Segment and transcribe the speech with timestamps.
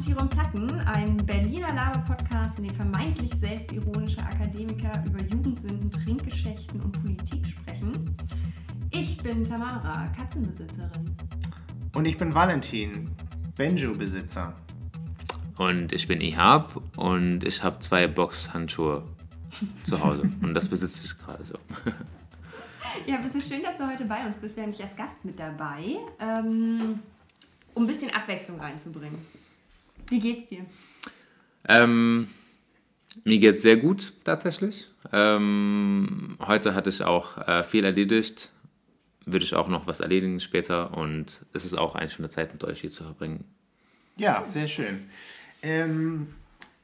[0.00, 6.92] Partitiere und Platten, ein Berliner Laber-Podcast, in dem vermeintlich selbstironische Akademiker über Jugendsünden, Trinkgeschichten und
[7.02, 8.16] Politik sprechen.
[8.90, 11.14] Ich bin Tamara, Katzenbesitzerin.
[11.94, 13.10] Und ich bin Valentin,
[13.56, 14.54] Benjo-Besitzer.
[15.58, 19.04] Und ich bin Ihab und ich habe zwei Boxhandschuhe
[19.82, 20.22] zu Hause.
[20.40, 21.58] und das besitze ich gerade so.
[23.06, 24.56] Ja, es ist schön, dass du heute bei uns bist.
[24.56, 27.00] Wir haben dich als Gast mit dabei, ähm,
[27.74, 29.18] um ein bisschen Abwechslung reinzubringen.
[30.10, 30.66] Wie geht's dir?
[31.68, 32.28] Ähm,
[33.24, 34.88] mir geht's sehr gut tatsächlich.
[35.12, 38.50] Ähm, heute hatte ich auch äh, viel erledigt.
[39.24, 42.64] Würde ich auch noch was erledigen später und es ist auch eine schöne Zeit mit
[42.64, 43.44] euch hier zu verbringen.
[44.16, 45.00] Ja, sehr schön.
[45.62, 46.34] Ähm,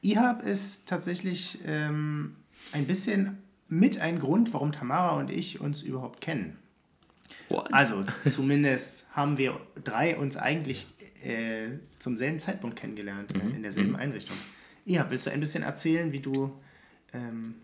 [0.01, 2.35] IHAB ist tatsächlich ähm,
[2.71, 6.57] ein bisschen mit ein Grund, warum Tamara und ich uns überhaupt kennen.
[7.49, 7.73] What?
[7.73, 10.87] Also zumindest haben wir drei uns eigentlich
[11.27, 14.37] äh, zum selben Zeitpunkt kennengelernt, äh, in derselben Einrichtung.
[14.85, 16.57] Ja, willst du ein bisschen erzählen, wie du,
[17.13, 17.55] ähm,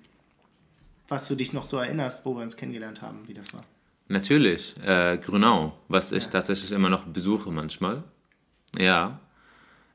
[1.07, 3.61] was du dich noch so erinnerst, wo wir uns kennengelernt haben, wie das war?
[4.09, 8.03] Natürlich, äh, Grünau, was ich tatsächlich immer noch besuche manchmal.
[8.77, 9.19] Ja.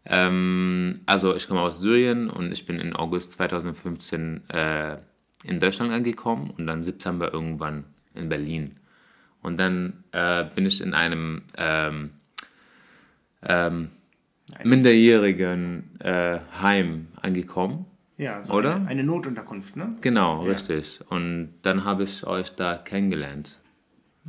[0.06, 4.96] Ähm, also ich komme aus Syrien und ich bin in August 2015 äh,
[5.44, 8.77] in Deutschland angekommen und dann September irgendwann in Berlin.
[9.42, 12.11] Und dann äh, bin ich in einem ähm,
[13.42, 13.91] ähm,
[14.64, 17.86] minderjährigen äh, Heim angekommen.
[18.17, 18.77] Ja, so Oder?
[18.77, 19.97] Eine, eine Notunterkunft, ne?
[20.00, 20.53] Genau, Ja.
[20.53, 21.00] richtig.
[21.08, 23.58] Und dann habe ich euch da kennengelernt.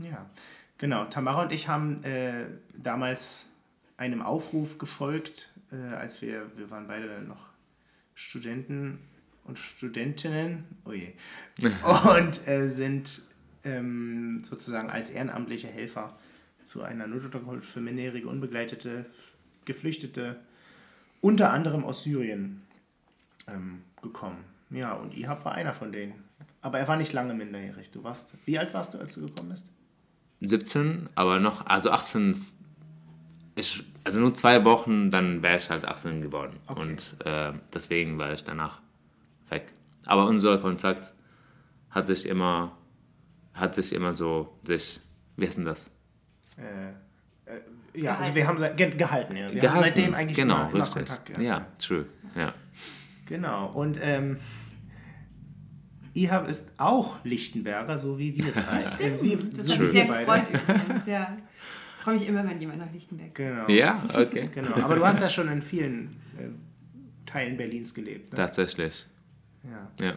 [0.03, 0.25] Ja,
[0.77, 1.05] genau.
[1.05, 2.45] Tamara und ich haben äh,
[2.77, 3.47] damals
[3.97, 7.47] einem Aufruf gefolgt, äh, als wir, wir waren beide noch
[8.13, 8.99] Studenten
[9.45, 11.13] und Studentinnen, oh je,
[12.17, 13.21] und äh, sind
[13.63, 16.15] ähm, sozusagen als ehrenamtliche Helfer
[16.69, 19.05] zu einer Notunterkunft für minderjährige, unbegleitete,
[19.65, 20.39] Geflüchtete,
[21.19, 22.61] unter anderem aus Syrien,
[23.47, 24.45] ähm, gekommen.
[24.69, 26.23] Ja, und Ihab war einer von denen.
[26.61, 27.89] Aber er war nicht lange minderjährig.
[27.89, 29.67] Du warst, wie alt warst du, als du gekommen bist?
[30.41, 32.39] 17, aber noch, also 18,
[33.55, 36.57] ich, also nur zwei Wochen, dann wäre ich halt 18 geworden.
[36.67, 36.81] Okay.
[36.81, 38.81] Und äh, deswegen war ich danach
[39.49, 39.73] weg.
[40.05, 41.15] Aber unser Kontakt
[41.89, 42.77] hat sich immer,
[43.53, 45.01] hat sich immer so, sich,
[45.35, 45.91] wie heißt denn das?
[46.59, 46.89] Äh,
[47.55, 47.61] äh,
[48.01, 49.51] ja, also wir haben se- ge gehalten, ja.
[49.51, 49.69] Wir Gehalten.
[49.69, 50.93] haben seitdem eigentlich genau, immer, immer richtig.
[51.07, 51.43] Kontakt gehabt.
[51.43, 52.05] Ja, true,
[52.35, 52.53] ja.
[53.25, 53.67] Genau.
[53.71, 54.37] Und ähm,
[56.13, 58.79] Ihab ist auch Lichtenberger, so wie wir drei.
[58.99, 61.37] Äh, wir, Das hat mich sehr gefreut übrigens, ja.
[61.97, 63.47] Ich freue mich immer, wenn jemand nach Lichtenberg kommt.
[63.67, 63.69] Genau.
[63.69, 64.49] Ja, okay.
[64.53, 64.73] genau.
[64.75, 66.47] Aber du hast ja schon in vielen äh,
[67.25, 68.31] Teilen Berlins gelebt.
[68.31, 68.37] Ne?
[68.37, 69.05] Tatsächlich,
[69.63, 70.05] Ja.
[70.07, 70.13] ja.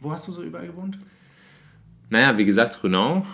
[0.00, 0.98] Wo hast du so überall gewohnt?
[2.10, 3.26] Naja, wie gesagt, Grünau,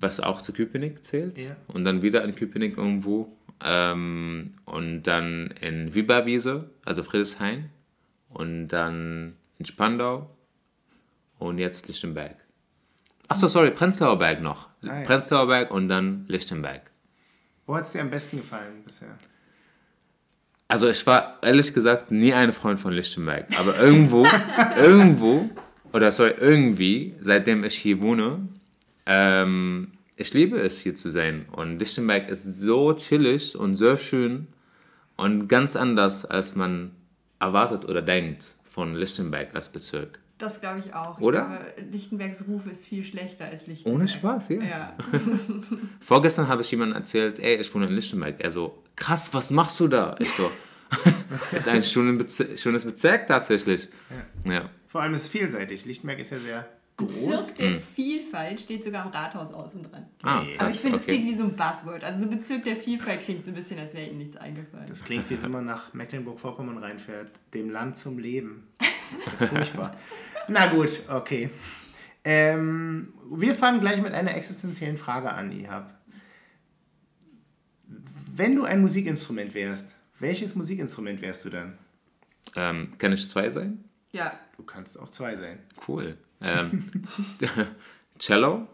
[0.00, 1.38] was auch zu Köpenick zählt.
[1.38, 1.56] Ja.
[1.66, 3.36] Und dann wieder in Köpenick irgendwo.
[3.62, 7.70] Ähm, und dann in Wieberwiese, also Friedrichshain.
[8.28, 10.30] Und dann in Spandau.
[11.38, 12.36] Und jetzt Lichtenberg.
[13.26, 14.68] Achso, sorry, Prenzlauer Berg noch.
[14.82, 15.02] Ah, ja.
[15.02, 16.90] Prenzlauer Berg und dann Lichtenberg.
[17.66, 19.16] Wo hat es dir am besten gefallen bisher?
[20.68, 23.46] Also ich war ehrlich gesagt nie ein Freund von Lichtenberg.
[23.58, 24.26] Aber irgendwo,
[24.78, 25.50] irgendwo,
[25.92, 28.48] oder sorry, irgendwie, seitdem ich hier wohne,
[29.08, 31.46] ähm, ich liebe es hier zu sein.
[31.52, 34.48] Und Lichtenberg ist so chillig und so schön
[35.16, 36.92] und ganz anders, als man
[37.40, 40.18] erwartet oder denkt von Lichtenberg als Bezirk.
[40.38, 41.18] Das glaube ich auch.
[41.20, 41.40] Oder?
[41.40, 43.94] Ich glaube, Lichtenbergs Ruf ist viel schlechter als Lichtenberg.
[43.94, 44.62] Ohne Spaß, ja.
[44.62, 44.96] Ja.
[46.00, 48.36] Vorgestern habe ich jemandem erzählt, ey, ich wohne in Lichtenberg.
[48.38, 50.14] Er so, krass, was machst du da?
[50.20, 50.48] Ich so,
[51.52, 53.88] ist ein schönes Bezirk, schönes Bezirk tatsächlich.
[54.44, 54.70] ja.
[54.86, 55.84] Vor allem ist es vielseitig.
[55.84, 56.68] Lichtenberg ist ja sehr.
[56.98, 60.06] Bezirk der Vielfalt steht sogar am Rathaus außen dran.
[60.22, 60.44] Ah.
[60.58, 61.12] Aber ich finde, es okay.
[61.12, 62.02] klingt wie so ein Buzzword.
[62.02, 64.86] Also so Bezirk der Vielfalt klingt so ein bisschen, als wäre ihnen nichts eingefallen.
[64.88, 67.30] Das klingt wie wenn man nach Mecklenburg-Vorpommern reinfährt.
[67.54, 68.66] Dem Land zum Leben.
[68.78, 69.96] Das ist ja furchtbar.
[70.48, 71.50] Na gut, okay.
[72.24, 75.94] Ähm, wir fangen gleich mit einer existenziellen Frage an, Ihab.
[77.86, 81.78] Wenn du ein Musikinstrument wärst, welches Musikinstrument wärst du dann?
[82.56, 83.84] Ähm, kann ich zwei sein?
[84.12, 84.32] ja.
[84.56, 85.60] Du kannst auch zwei sein.
[85.86, 86.18] Cool.
[86.40, 86.84] Ähm,
[88.18, 88.66] Cello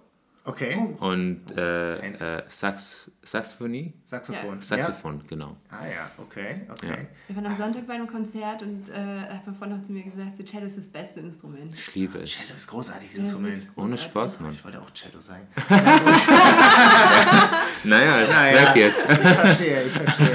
[0.46, 0.76] Okay.
[1.00, 2.22] und äh, Fancy.
[2.24, 3.94] äh, Sax Saxophonie.
[4.04, 4.60] Saxophon.
[4.60, 5.56] Saxophon, genau.
[5.70, 5.78] Ja?
[5.78, 7.06] Ah ja, okay, okay.
[7.28, 8.92] Wir waren am Sonntag bei einem Konzert und äh,
[9.26, 11.72] da hat mein Freund noch zu mir gesagt, so Cello ist das beste Instrument.
[11.72, 12.32] Ich liebe es.
[12.32, 13.68] Cello ist ein großartiges Instrument.
[13.76, 14.52] Ohne Spaß, Mann.
[14.52, 15.46] Ich wollte auch Cello sein.
[17.84, 18.74] Naja, es ist Naja.
[18.74, 19.02] weg jetzt.
[19.08, 20.28] Ich verstehe, ich verstehe.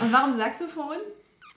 [0.00, 0.96] Und warum Saxophon?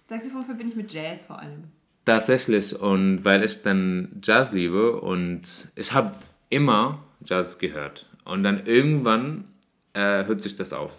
[0.09, 1.65] Saxophon verbinde ich mit Jazz vor allem.
[2.07, 2.79] Tatsächlich.
[2.79, 5.41] Und weil ich dann Jazz liebe und
[5.75, 6.17] ich habe
[6.49, 8.05] immer Jazz gehört.
[8.23, 9.45] Und dann irgendwann
[9.93, 10.91] äh, hört sich das auf.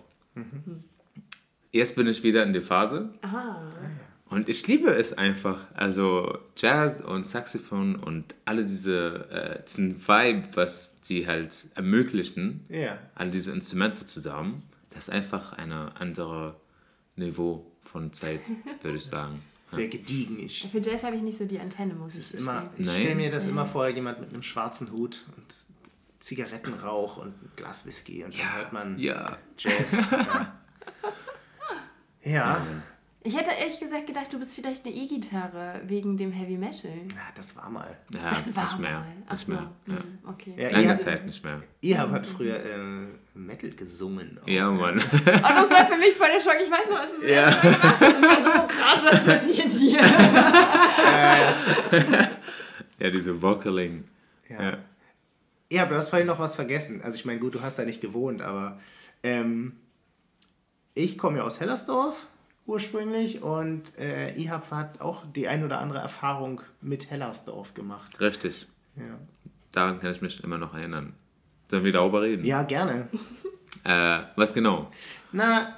[1.72, 3.10] jetzt bin ich wieder in der Phase.
[3.22, 3.60] Aha.
[4.30, 5.58] Und ich liebe es einfach.
[5.74, 12.98] Also Jazz und Saxophon und alle diese, äh, diesen Vibe, was die halt ermöglichen, Ja.
[13.14, 16.56] all diese Instrumente zusammen, das ist einfach ein andere
[17.16, 18.40] Niveau von Zeit,
[18.82, 19.40] würde ich sagen.
[19.76, 20.38] Sehr gediegen.
[20.40, 22.84] Ich, Für Jazz habe ich nicht so die Antenne, muss ich ist immer, gestehen.
[22.88, 25.44] ich stelle mir das immer vor, jemand mit einem schwarzen Hut und
[26.20, 29.36] Zigarettenrauch und ein Glas Whisky und dann hört man Ja.
[29.58, 29.92] Jazz.
[30.22, 30.52] ja.
[32.22, 32.66] ja,
[33.28, 36.90] Ich hätte ehrlich gesagt gedacht, du bist vielleicht eine E-Gitarre wegen dem Heavy Metal.
[36.90, 37.94] Ja, das war mal.
[38.14, 38.90] ja Das war nicht mehr.
[39.00, 39.06] mal.
[39.26, 39.52] Ach Nicht so.
[39.52, 39.70] mehr.
[39.86, 39.94] Ja.
[39.96, 40.54] hm, Okay.
[40.56, 41.62] Ja, Lange Zeit nicht mehr.
[41.82, 44.40] ihr habt früher ähm, Metal gesungen.
[44.46, 44.94] Ja, Mann.
[44.94, 46.56] Und das war für mich voll der Schock.
[46.62, 47.50] Ich weiß noch, was es Ja.
[47.50, 48.02] gemacht hast.
[48.24, 50.00] Das war so krass, was passiert hier.
[52.98, 54.04] Ja, diese Vocaling.
[54.48, 54.62] Ja.
[54.62, 54.78] Ja.
[55.70, 57.02] Ja, aber du hast vorhin noch was vergessen.
[57.02, 58.80] Also ich meine, gut, du hast da nicht gewohnt, aber
[59.22, 59.76] ähm,
[60.94, 62.26] ich komme ja aus Hellersdorf
[62.68, 68.20] ursprünglich und äh, ihr habt hat auch die ein oder andere Erfahrung mit Hellersdorf gemacht.
[68.20, 68.66] Richtig.
[68.96, 69.18] Ja,
[69.72, 71.14] Daran kann ich mich immer noch erinnern.
[71.70, 72.44] Sollen wir darüber reden?
[72.44, 73.08] ja gerne.
[73.84, 74.90] Äh, was genau?
[75.32, 75.76] Na,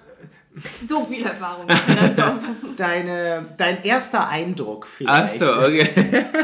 [0.55, 1.67] So viel Erfahrung.
[2.76, 4.94] Deine, dein erster Eindruck Ach
[5.29, 5.35] vielleicht.
[5.35, 5.88] so, okay.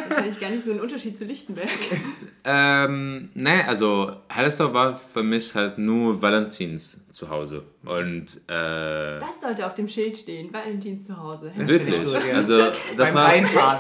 [0.09, 1.69] wahrscheinlich gar nicht so ein Unterschied zu Lichtenberg.
[2.45, 7.63] ähm, nee, also Hellersdorf war für mich halt nur Valentins zu Hause.
[7.85, 10.53] Und äh, Das sollte auf dem Schild stehen.
[10.53, 11.51] Valentins zu Hause.
[11.57, 11.97] Wirklich.
[11.97, 12.37] ja.
[12.37, 12.59] Also
[12.97, 13.29] das Beim war.
[13.29, 13.79] Reinfahren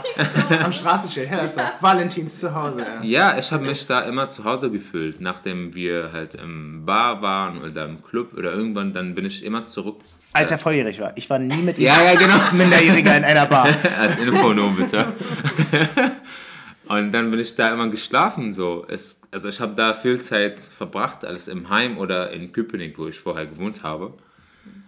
[0.62, 2.80] am Straßenschild, Hellersdorf, Valentins zu Hause.
[3.02, 3.02] Ja.
[3.02, 7.62] Ja, ich habe mich da immer zu Hause gefühlt, nachdem wir halt im Bar waren
[7.62, 9.96] oder im Club oder irgendwann, dann bin ich immer zurück.
[10.36, 11.12] Als er volljährig war.
[11.16, 12.38] Ich war nie mit ihm Ja, ja, genau.
[12.38, 13.68] als Minderjähriger in einer Bar.
[14.00, 15.04] Als Info nur bitte.
[16.88, 18.52] Und dann bin ich da immer geschlafen.
[18.52, 18.84] So.
[18.88, 23.08] Es, also ich habe da viel Zeit verbracht, alles im Heim oder in Köpenick, wo
[23.08, 24.14] ich vorher gewohnt habe.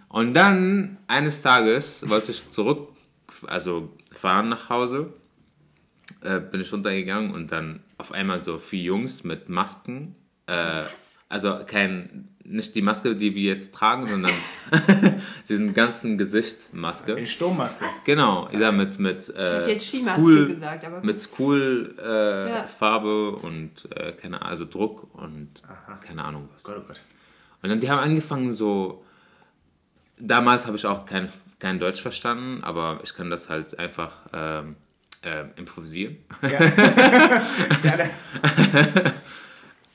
[0.07, 2.89] Und dann eines Tages wollte ich zurück,
[3.47, 5.13] also fahren nach Hause,
[6.21, 10.15] äh, bin ich runtergegangen und dann auf einmal so vier Jungs mit Masken.
[10.47, 10.83] Äh,
[11.27, 14.33] also kein, nicht die Maske, die wir jetzt tragen, sondern
[15.49, 17.13] diesen ganzen Gesicht Maske.
[17.13, 17.85] In Sturmmaske.
[18.05, 21.05] Genau, ja, mit, mit, äh, hab jetzt Skimaske School- gesagt, aber gut.
[21.05, 22.63] mit School äh, Ja.
[22.63, 25.61] Farbe und äh, keine also Druck und
[26.05, 26.63] keine Ahnung was.
[26.63, 26.99] Gott, oh Gott.
[27.61, 29.03] Und dann die haben angefangen so,
[30.17, 31.29] damals habe ich auch kein,
[31.59, 34.75] kein Deutsch verstanden, aber ich kann das halt einfach ähm,
[35.23, 36.17] äh, improvisieren.
[36.41, 36.49] Ja.
[37.83, 37.97] ja,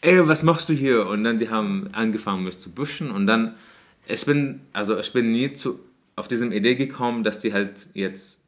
[0.05, 1.07] ey, was machst du hier?
[1.07, 3.11] Und dann die haben angefangen, mich zu büschen.
[3.11, 3.55] Und dann,
[4.07, 5.81] ich bin, also ich bin nie zu,
[6.17, 8.43] auf diese Idee gekommen, dass die halt jetzt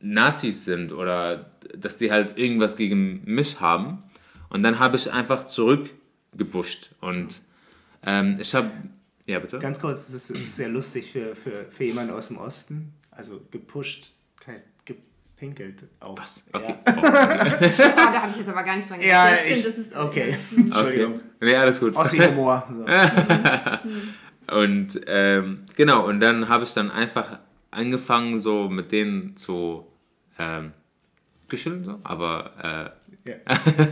[0.00, 4.02] Nazis sind oder dass die halt irgendwas gegen mich haben.
[4.50, 6.90] Und dann habe ich einfach zurückgebuscht.
[7.00, 7.40] Und
[8.04, 8.70] ähm, ich habe,
[9.26, 9.58] ja bitte?
[9.58, 12.92] Ganz kurz, das ist sehr lustig für, für, für jemanden aus dem Osten.
[13.10, 14.12] Also gepusht,
[14.46, 14.66] heißt
[15.40, 16.18] gepinkelt auch.
[16.18, 16.44] Was?
[16.52, 16.68] Okay.
[16.68, 17.72] Ja, Oh, okay.
[17.96, 19.46] Ah, da habe ich jetzt aber gar nicht dran ja gedacht.
[19.48, 20.36] ich, das ist, okay.
[20.52, 20.60] okay.
[20.60, 21.20] Entschuldigung.
[21.40, 21.96] Nee, alles gut.
[21.96, 22.64] Ossi-Humor.
[22.68, 24.54] So.
[24.56, 27.38] Und ähm, genau, und dann habe ich dann einfach
[27.70, 29.86] angefangen, so mit denen zu
[30.40, 30.72] ähm,
[31.48, 32.00] kuscheln, so.
[32.02, 33.36] aber äh, Ja.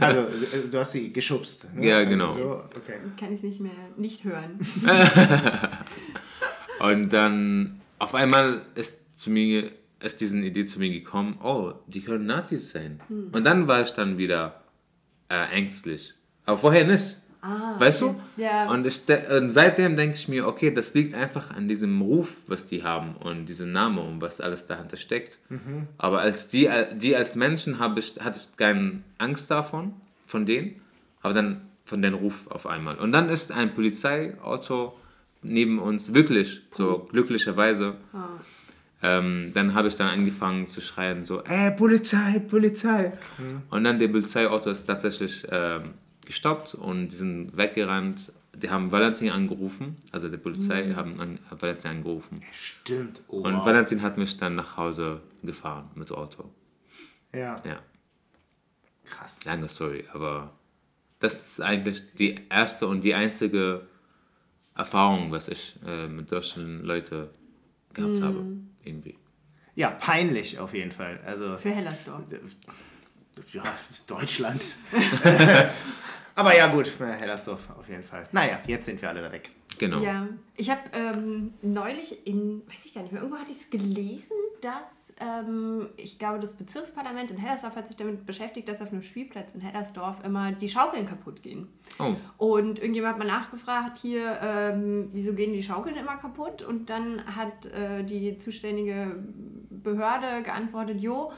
[0.00, 0.26] Also,
[0.68, 1.68] du hast sie geschubst.
[1.76, 1.86] Ne?
[1.86, 2.32] Ja, genau.
[2.32, 2.94] So, okay.
[3.20, 4.58] Kann ich es nicht mehr nicht hören.
[6.80, 12.02] Und dann auf einmal ist zu mir ist diese Idee zu mir gekommen, oh, die
[12.02, 13.00] können Nazis sein.
[13.32, 14.62] Und dann war ich dann wieder
[15.28, 16.14] äh, ängstlich.
[16.44, 17.16] Aber vorher nicht.
[17.78, 18.14] weißt okay.
[18.36, 18.42] du?
[18.42, 18.70] Ja.
[18.70, 22.64] Und, ich, und seitdem denke ich mir, okay, das liegt einfach an diesem Ruf, was
[22.64, 25.38] die haben und diesem Namen und was alles dahinter steckt.
[25.98, 29.94] Aber als die, die als Menschen habe ich, hatte ich keine Angst davon,
[30.26, 30.80] von denen,
[31.22, 32.98] aber dann von den Ruf auf einmal.
[32.98, 34.94] Und dann ist ein Polizeiauto
[35.42, 37.96] neben uns, wirklich, so glücklicherweise.
[39.02, 43.12] Ähm, dann habe ich dann angefangen zu schreien, so, ey, Polizei, Polizei.
[43.70, 45.94] Und dann der Polizeiauto ist tatsächlich ähm,
[46.26, 48.32] gestoppt und die sind weggerannt.
[48.56, 52.40] Die haben Valentin angerufen, also die Polizei haben an, Valentin angerufen.
[52.50, 53.22] Stimmt.
[53.28, 53.66] Oh, Und wow.
[53.66, 56.50] Valentin hat mich dann nach Hause gefahren mit Auto.
[57.32, 57.78] Ja, Ja,
[59.04, 59.44] krass.
[59.44, 60.52] lange Story, aber
[61.20, 63.82] das ist eigentlich die erste und die einzige
[64.74, 67.28] Erfahrung, was ich äh, mit solchen Leuten
[67.94, 68.44] gehabt habe.
[68.84, 69.16] Irgendwie.
[69.74, 71.20] Ja, peinlich auf jeden Fall.
[71.24, 72.22] Also, Für Hellersdorf.
[73.52, 73.62] ja,
[74.06, 74.62] Deutschland.
[76.34, 78.28] Aber ja, gut, äh, Hellersdorf auf jeden Fall.
[78.32, 79.50] Naja, jetzt sind wir alle da weg.
[79.78, 80.00] Genau.
[80.00, 83.70] Ja, ich habe ähm, neulich in, weiß ich gar nicht mehr, irgendwo hatte ich es
[83.70, 88.92] gelesen, dass ähm, ich glaube, das Bezirksparlament in Hellersdorf hat sich damit beschäftigt, dass auf
[88.92, 91.68] einem Spielplatz in Hellersdorf immer die Schaukeln kaputt gehen.
[91.98, 92.14] Oh.
[92.36, 96.62] Und irgendjemand hat mal nachgefragt hier, ähm, wieso gehen die Schaukeln immer kaputt?
[96.62, 99.22] Und dann hat äh, die zuständige
[99.70, 101.32] Behörde geantwortet, jo,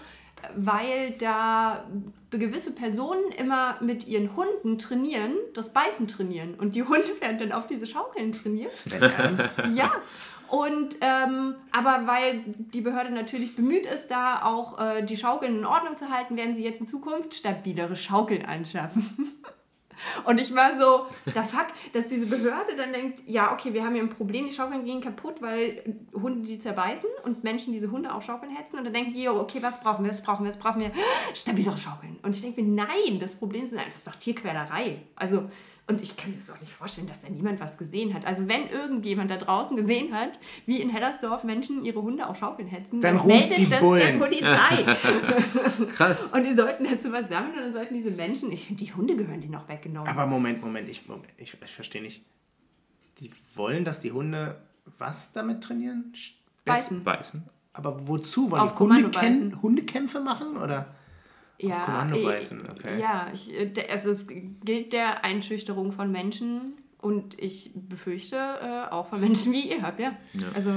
[0.57, 1.85] weil da
[2.31, 6.55] gewisse Personen immer mit ihren Hunden trainieren, das Beißen trainieren.
[6.55, 8.71] Und die Hunde werden dann auf diese Schaukeln trainiert.
[8.71, 9.63] Ist dein Ernst?
[9.75, 9.93] Ja.
[10.49, 15.65] Und ähm, aber weil die Behörde natürlich bemüht ist, da auch äh, die Schaukeln in
[15.65, 19.33] Ordnung zu halten, werden sie jetzt in Zukunft stabilere Schaukeln anschaffen.
[20.25, 23.95] Und ich war so, da fuck, dass diese Behörde dann denkt, ja, okay, wir haben
[23.95, 28.15] hier ein Problem, die Schaukeln gehen kaputt, weil Hunde die zerbeißen und Menschen diese Hunde
[28.15, 28.79] auch Schaukeln hetzen.
[28.79, 30.93] Und dann denken die, okay, was brauchen wir, was brauchen wir, was brauchen wir?
[31.35, 32.19] Stabilere Schaukeln.
[32.23, 35.03] Und ich denke mir, nein, das Problem ist, das ist doch Tierquälerei.
[35.17, 35.49] Also,
[35.91, 38.25] und ich kann mir das auch nicht vorstellen, dass da niemand was gesehen hat.
[38.25, 40.31] Also wenn irgendjemand da draußen gesehen hat,
[40.67, 44.01] wie in Hellersdorf Menschen ihre Hunde auf Schaukeln hetzen, Dann ruft meldet die das Bullen.
[44.01, 44.85] der Polizei.
[45.97, 46.33] Krass.
[46.33, 49.17] und die sollten dazu was sammeln und dann sollten diese Menschen, ich finde, die Hunde
[49.17, 50.09] gehören denen noch weggenommen.
[50.09, 52.23] Aber Moment, Moment, ich, Moment, ich, ich verstehe nicht.
[53.19, 54.63] Die wollen, dass die Hunde
[54.99, 56.13] was damit trainieren?
[56.65, 57.05] Beißen.
[57.05, 57.43] Beißen.
[57.73, 58.51] Aber wozu?
[58.51, 59.61] Wollen Auf beißen.
[59.63, 60.57] Hundekämpfe machen?
[60.57, 60.95] Oder?
[61.63, 63.01] Ja, Kommando ich- beißen, okay.
[63.01, 64.27] Ja, ich, äh, also es
[64.65, 70.01] gilt der Einschüchterung von Menschen und ich befürchte äh, auch von Menschen wie ihr habt,
[70.01, 70.13] ja.
[70.55, 70.71] Also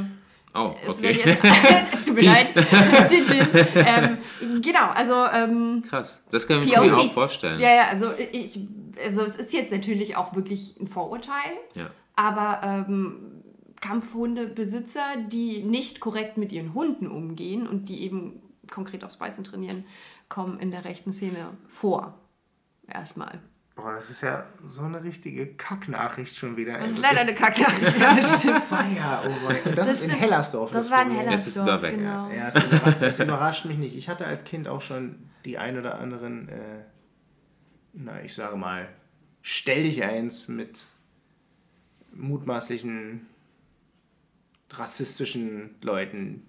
[0.55, 1.13] Oh, es okay.
[1.13, 1.43] jetzt,
[1.93, 2.53] es tut mir leid.
[4.43, 6.21] Ähm, genau, also ähm, Krass.
[6.29, 7.59] Das kann ich mir auch vorstellen.
[7.59, 8.59] Ja, ja, also ich,
[9.03, 11.89] also es ist jetzt natürlich auch wirklich ein Vorurteil, Ja.
[12.15, 13.15] aber ähm,
[13.81, 19.85] Kampfhundebesitzer, die nicht korrekt mit ihren Hunden umgehen und die eben konkret aufs Beißen trainieren,
[20.33, 22.17] kommen in der rechten Szene vor.
[22.87, 23.39] Erstmal.
[23.75, 26.79] Boah, das ist ja so eine richtige Kacknachricht schon wieder.
[26.79, 27.99] Das ist leider eine Kacknachricht.
[27.99, 28.63] Ja, das stimmt.
[28.63, 30.21] Feier, oh mein Und das, ist in stimmt.
[30.23, 30.71] Hellersdorf.
[30.71, 31.29] Das war in Problem.
[31.31, 32.31] Jetzt bist du Hellersdorf, da weg, genau.
[32.31, 33.95] Ja, es überrascht, es überrascht mich nicht.
[33.95, 36.83] Ich hatte als Kind auch schon die ein oder anderen, äh,
[37.93, 38.89] na, ich sage mal,
[39.43, 40.81] stell dich eins mit
[42.11, 43.27] mutmaßlichen
[44.71, 46.43] rassistischen Leuten,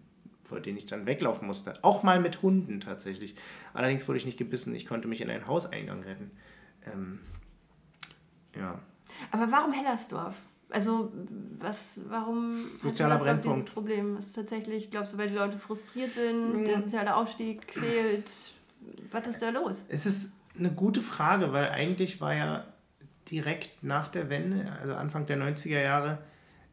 [0.44, 1.74] vor denen ich dann weglaufen musste.
[1.82, 3.34] Auch mal mit Hunden tatsächlich.
[3.72, 4.74] Allerdings wurde ich nicht gebissen.
[4.74, 6.30] Ich konnte mich in einen Hauseingang retten.
[6.92, 7.20] Ähm,
[8.54, 8.78] ja.
[9.30, 10.36] Aber warum Hellersdorf?
[10.70, 11.12] Also,
[11.58, 13.68] was, warum hat Sozialer Hellersdorf Brennpunkt.
[13.68, 14.16] dieses Problem?
[14.16, 18.30] Ist tatsächlich, glaubst du, weil die Leute frustriert sind, der soziale Aufstieg fehlt?
[19.10, 19.84] Was ist da los?
[19.88, 22.64] Es ist eine gute Frage, weil eigentlich war ja
[23.30, 26.18] direkt nach der Wende, also Anfang der 90er Jahre,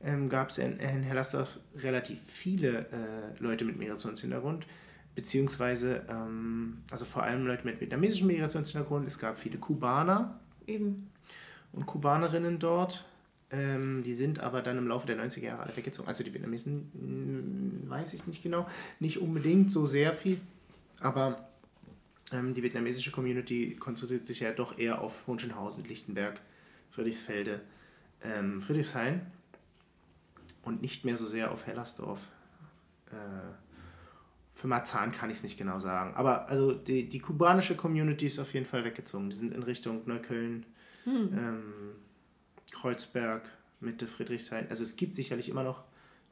[0.03, 4.65] ähm, gab es in, in Hellersdorf relativ viele äh, Leute mit Migrationshintergrund,
[5.15, 9.07] beziehungsweise ähm, also vor allem Leute mit vietnamesischem Migrationshintergrund.
[9.07, 11.09] Es gab viele Kubaner Eben.
[11.71, 13.05] und Kubanerinnen dort.
[13.51, 16.07] Ähm, die sind aber dann im Laufe der 90er Jahre alle weggezogen.
[16.07, 18.65] Also die Vietnamesen, mh, weiß ich nicht genau,
[18.99, 20.39] nicht unbedingt so sehr viel,
[21.01, 21.49] aber
[22.31, 26.39] ähm, die vietnamesische Community konzentriert sich ja doch eher auf Hohenschönhausen, Lichtenberg,
[26.91, 27.59] Friedrichsfelde,
[28.23, 29.21] ähm, Friedrichshain
[30.63, 32.27] und nicht mehr so sehr auf Hellersdorf.
[33.07, 33.13] Äh,
[34.51, 36.13] für Marzahn kann ich es nicht genau sagen.
[36.15, 39.29] Aber also die, die kubanische Community ist auf jeden Fall weggezogen.
[39.29, 40.65] Die sind in Richtung Neukölln,
[41.07, 41.73] ähm,
[42.71, 43.49] Kreuzberg,
[43.79, 44.67] Mitte Friedrichshain.
[44.69, 45.83] Also es gibt sicherlich immer noch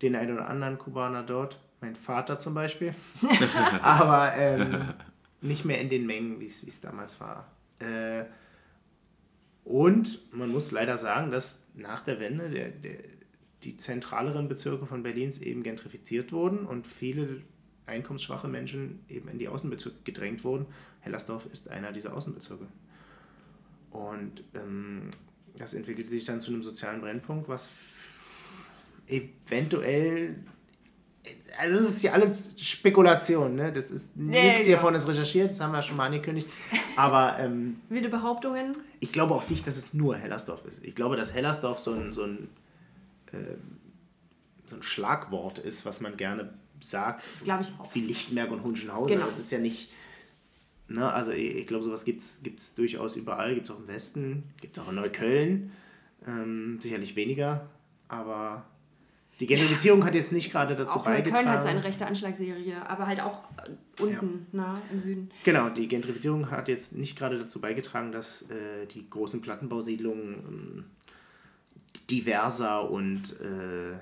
[0.02, 1.60] den einen oder anderen Kubaner dort.
[1.82, 2.94] Mein Vater zum Beispiel.
[3.82, 4.94] Aber ähm,
[5.42, 7.48] nicht mehr in den Mengen, wie es damals war.
[7.80, 8.26] Äh,
[9.64, 12.98] und man muss leider sagen, dass nach der Wende der, der,
[13.64, 17.42] die zentraleren Bezirke von Berlins eben gentrifiziert wurden und viele
[17.86, 20.66] einkommensschwache Menschen eben in die Außenbezirke gedrängt wurden.
[21.02, 22.68] Hellersdorf ist einer dieser Außenbezirke.
[23.92, 25.10] Und ähm,
[25.58, 27.70] das entwickelte sich dann zu einem sozialen Brennpunkt, was
[29.08, 30.36] eventuell.
[31.60, 33.72] Also, das ist ja alles Spekulation, ne?
[33.72, 34.68] Das ist Nee, nichts genau.
[34.68, 36.48] hiervon ist recherchiert, das haben wir schon mal angekündigt.
[36.96, 38.76] Aber ähm, Wilde Behauptungen.
[39.00, 40.84] ich glaube auch nicht, dass es nur Hellersdorf ist.
[40.84, 42.50] Ich glaube, dass Hellersdorf so ein, so ein,
[44.66, 47.24] so ein Schlagwort ist, was man gerne sagt.
[47.32, 47.94] Das glaube ich auch.
[47.96, 49.18] Wie Lichtenberg und Hunschenhausen.
[49.18, 49.30] Genau.
[49.30, 49.92] Das ist ja nicht.
[50.88, 53.54] Ne, also ich, ich glaube, sowas gibt es durchaus überall.
[53.54, 55.72] Gibt es auch im Westen, gibt es auch in Neukölln.
[56.28, 57.70] Ähm, sicherlich weniger,
[58.08, 58.66] aber
[59.40, 61.64] die Gentrifizierung hat jetzt nicht gerade dazu Auch Neukölln hat beigetragen.
[61.64, 63.40] seine rechte Anschlagsserie, aber halt auch
[64.02, 65.32] unten, na, im Süden.
[65.46, 70.86] Genau, die Gentrifizierung hat jetzt nicht gerade dazu beigetragen, dass äh, die großen Plattenbausiedlungen ähm,
[72.10, 73.94] diverser und äh,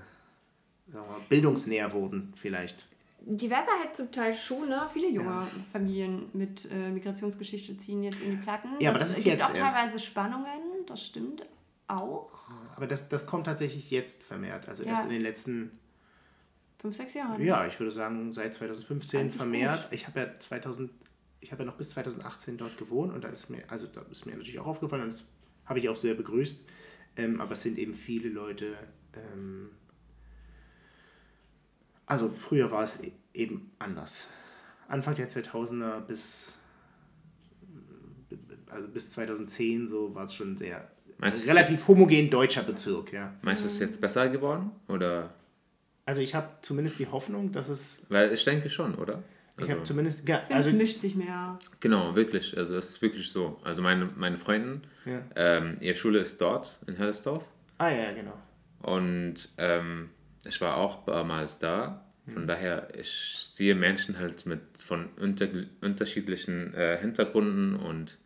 [0.88, 2.88] wir bildungsnäher wurden, vielleicht.
[3.22, 4.88] Diverser halt zum Teil schon, ne?
[4.94, 8.70] Viele junge Familien mit äh, Migrationsgeschichte ziehen jetzt in die Platten.
[8.80, 9.76] Ja, aber das ist gibt jetzt auch erst.
[9.76, 11.46] teilweise Spannungen, das stimmt.
[11.90, 12.50] auch.
[12.76, 14.70] Aber das, das kommt tatsächlich jetzt vermehrt.
[14.70, 14.92] Also Ja.
[14.92, 15.72] erst in den letzten,
[16.80, 17.42] Fünf, sechs Jahre.
[17.44, 19.88] ja, ich würde sagen, seit 2015 Eigentlich vermehrt.
[19.92, 20.92] Ich habe ja 2000,
[21.42, 24.26] ich habe ja noch bis 2018 dort gewohnt und da ist mir, also da ist
[24.26, 25.26] mir natürlich auch aufgefallen und das
[25.66, 26.64] habe ich auch sehr begrüßt.
[27.18, 28.76] Ähm, aber es sind eben viele Leute,
[29.14, 29.70] ähm,
[32.06, 34.30] also früher war es e- eben anders.
[34.88, 36.56] Anfang der 2000er bis,
[38.70, 43.34] also bis 2010 so war es schon sehr Meinst relativ jetzt- homogen deutscher Bezirk, ja.
[43.42, 44.72] Meinst du, es ist jetzt besser geworden?
[44.88, 45.34] Oder?
[46.06, 49.24] Also ich habe zumindest die Hoffnung, dass es, Weil ich denke schon, oder?
[49.58, 51.58] Ich Also, habe zumindest, ja, Ich also, es mischt sich mehr.
[51.80, 52.56] genau, wirklich.
[52.58, 53.60] Also es ist wirklich so.
[53.64, 55.22] Also meine, meine Freundin, Ja.
[55.36, 57.44] ähm, ihre Schule ist dort in Hellersdorf.
[57.80, 58.34] ah ja, genau.
[58.82, 60.10] Und ähm,
[60.46, 62.04] ich war auch damals da.
[62.34, 65.48] Von daher, ich sehe Menschen halt mit von unter,
[65.82, 68.18] unterschiedlichen äh, Hintergründen und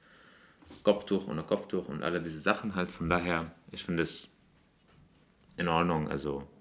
[0.83, 2.91] Kopftuch ohne Kopftuch und alle diese Sachen halt.
[2.91, 4.27] Von daher, ich finde es
[5.55, 6.09] in Ordnung.
[6.09, 6.47] Also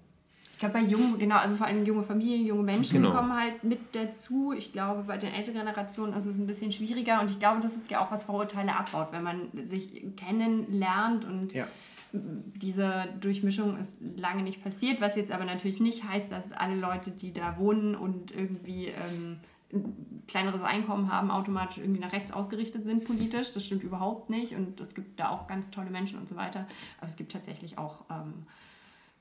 [0.61, 3.11] glaube, bei jungen, genau, also vor allem junge Familien, junge Menschen Genau.
[3.13, 4.53] kommen halt mit dazu.
[4.55, 7.75] Ich glaube, bei den älteren Generationen ist es ein bisschen schwieriger und ich glaube, das
[7.75, 11.67] ist ja auch was Vorurteile abbaut, wenn man sich kennenlernt und Ja.
[12.13, 17.11] diese Durchmischung ist lange nicht passiert, was jetzt aber natürlich nicht heißt, dass alle Leute,
[17.11, 19.37] die da wohnen und irgendwie ähm,
[19.73, 23.51] ein kleineres Einkommen haben, automatisch irgendwie nach rechts ausgerichtet sind politisch.
[23.53, 26.67] Das stimmt überhaupt nicht und es gibt da auch ganz tolle Menschen und so weiter.
[26.97, 28.45] Aber es gibt tatsächlich auch ähm,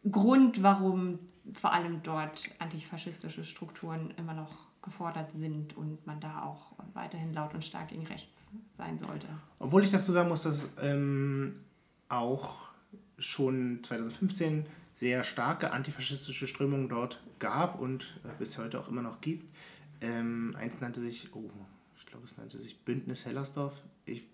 [0.09, 1.19] Grund, warum
[1.53, 7.55] vor allem dort antifaschistische Strukturen immer noch gefordert sind und man da auch weiterhin laut
[7.55, 9.27] und stark gegen rechts sein sollte.
[9.59, 11.61] Obwohl ich dazu sagen muss, dass ähm,
[12.09, 12.71] auch
[13.19, 14.65] schon 2015
[14.95, 19.51] sehr starke antifaschistische Strömungen dort gab und äh, bis heute auch immer noch gibt.
[20.01, 21.51] Ähm, eins nannte sich, oh,
[21.97, 23.83] ich glaube, es nannte sich Bündnis Hellersdorf.
[24.07, 24.27] Ich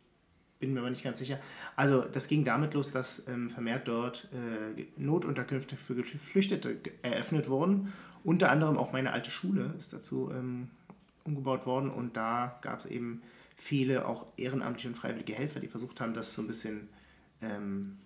[0.58, 1.38] bin mir aber nicht ganz sicher.
[1.74, 7.48] Also das ging damit los, dass ähm, vermehrt dort äh, Notunterkünfte für Geflüchtete ge- eröffnet
[7.48, 7.92] wurden.
[8.24, 10.68] Unter anderem auch meine alte Schule ist dazu ähm,
[11.24, 13.22] umgebaut worden und da gab es eben
[13.56, 16.88] viele auch ehrenamtliche und freiwillige Helfer, die versucht haben, das so ein bisschen
[17.42, 17.96] ähm,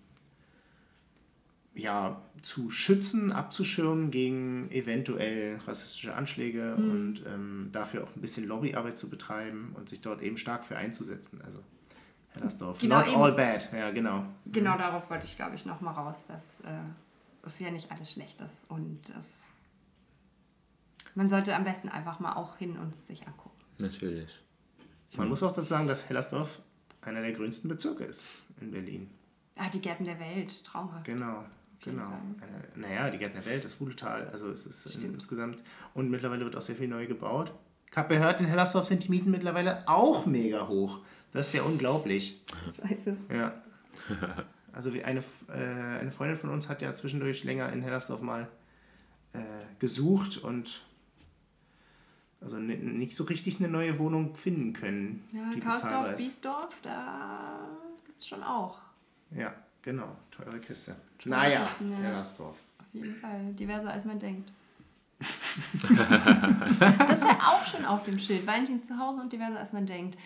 [1.73, 8.97] ja, zu schützen, abzuschirmen gegen eventuell rassistische Anschläge und ähm, dafür auch ein bisschen Lobbyarbeit
[8.97, 11.41] zu betreiben und sich dort eben stark für einzusetzen.
[11.45, 11.59] Also
[12.33, 13.21] Hellersdorf, Genau, not eben.
[13.21, 14.25] all bad, ja genau.
[14.45, 16.67] Genau darauf wollte ich, glaube ich, nochmal raus, dass äh,
[17.43, 19.43] es ja nicht alles schlecht ist und das,
[21.15, 23.59] man sollte am besten einfach mal auch hin und es sich angucken.
[23.77, 24.29] natürlich.
[25.17, 26.61] Man muss auch dazu sagen, dass Hellersdorf
[27.01, 28.25] einer der grünsten Bezirke ist
[28.61, 29.09] in Berlin.
[29.57, 31.03] Ah, die Gärten der Welt, traumhaft.
[31.03, 31.43] Genau,
[31.83, 32.11] genau.
[32.39, 35.61] Äh, naja, die Gärten der Welt, das Fuhletal, also es ist in, insgesamt.
[35.93, 37.51] Und mittlerweile wird auch sehr viel neu gebaut.
[37.91, 40.99] Ich habe gehört, in Hellersdorf sind die Mieten mittlerweile auch mega hoch.
[41.33, 42.41] Das ist ja unglaublich.
[42.75, 43.15] Scheiße.
[43.33, 43.53] Ja.
[44.73, 48.47] Also wie eine, äh, eine Freundin von uns hat ja zwischendurch länger in Hellersdorf mal
[49.33, 49.39] äh,
[49.79, 50.83] gesucht und
[52.41, 56.17] also ni- nicht so richtig eine neue Wohnung finden können, Ja, Karsdorf, ist.
[56.17, 57.69] Biesdorf, da
[58.05, 58.79] gibt es schon auch.
[59.31, 60.15] Ja, genau.
[60.31, 60.95] Teure Kiste.
[61.19, 61.97] Teure naja, Kisten, ja.
[61.97, 62.59] Hellersdorf.
[62.79, 63.53] Auf jeden Fall.
[63.53, 64.51] Diverser als man denkt.
[65.21, 68.45] das wäre auch schon auf dem Schild.
[68.47, 70.17] Valentins zu Hause und diverser als man denkt.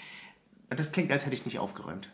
[0.69, 2.10] Das klingt, als hätte ich nicht aufgeräumt.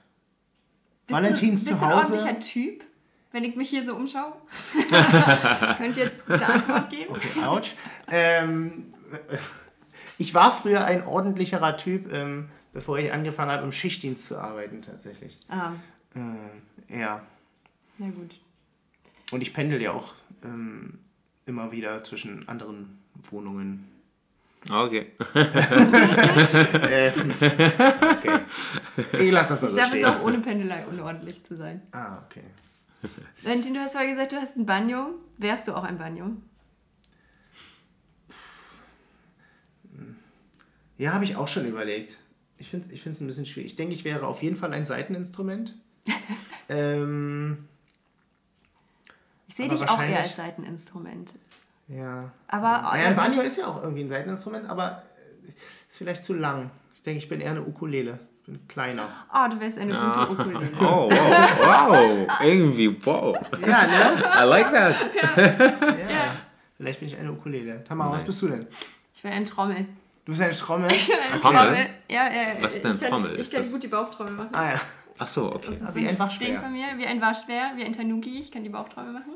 [1.08, 2.14] Bist Valentins du, bist zu du ein Hause.
[2.20, 2.84] ordentlicher Typ?
[3.32, 4.34] Wenn ich mich hier so umschaue?
[5.78, 7.12] Könnt ihr jetzt eine Antwort geben?
[7.16, 7.74] Okay, ouch.
[8.10, 8.92] ähm,
[9.30, 9.38] äh,
[10.18, 14.82] ich war früher ein ordentlicherer Typ, ähm, bevor ich angefangen habe, im Schichtdienst zu arbeiten
[14.82, 15.40] tatsächlich.
[15.50, 15.72] Ah,
[16.14, 17.22] Äh, ja.
[17.98, 18.36] na gut.
[19.32, 21.00] Und ich pendel ja auch ähm,
[21.46, 23.88] immer wieder zwischen anderen Wohnungen.
[24.70, 25.12] Okay.
[26.92, 27.12] Äh,
[28.12, 28.40] okay.
[29.20, 30.06] Ich lasse das mal Ich so schaffe es stehen.
[30.06, 31.82] auch ohne Pendelei unordentlich zu sein.
[31.92, 32.44] Ah, okay.
[33.42, 35.16] Valentin, du hast vorher gesagt, du hast ein Banjo.
[35.40, 36.32] Wärst du auch ein Banjo?
[40.98, 42.20] Ja, habe ich auch schon überlegt.
[42.58, 43.72] Ich finde es ich find's ein bisschen schwierig.
[43.72, 45.76] Ich denke, ich wäre auf jeden Fall ein Seiteninstrument.
[46.70, 47.68] ähm,
[49.48, 51.34] Ich sehe dich auch eher als Seiteninstrument.
[51.92, 52.32] Ja.
[52.48, 55.04] Aber Naja, ein Banjo ist ja auch irgendwie ein Seiteninstrument, aber
[55.46, 56.70] äh, ist vielleicht zu lang.
[56.94, 58.20] Ich denke, ich bin eher eine Ukulele.
[58.42, 59.08] Ich bin kleiner.
[59.34, 60.70] Oh, du wärst eine gute Ukulele.
[60.82, 62.28] Oh, wow, wow.
[62.44, 63.38] Irgendwie, wow.
[63.66, 64.44] Ja, ne?
[64.44, 64.96] I like that.
[65.82, 66.36] Ja.
[66.78, 67.84] Vielleicht bin ich eine Ukulele.
[67.84, 68.68] Tamara, was bist du denn?
[69.14, 69.86] Ich wäre ein Trommel.
[70.26, 70.92] Du bist eine Trommel?
[70.92, 71.76] Ich bin eine Trommel?
[72.10, 72.48] Ja, ja, ja.
[72.62, 73.40] Was ist denn ich kann, Trommel?
[73.40, 74.50] Ich kann das- gut die Bauchtrommel machen.
[74.54, 74.82] Ah ja.
[75.20, 75.68] Ach so, okay.
[75.80, 76.62] Das ist wie ein Ding Waschbär.
[76.62, 78.40] von mir, wie ein Waschbär, wie ein Tanuki.
[78.40, 79.34] Ich kann die Bauchtrommel machen.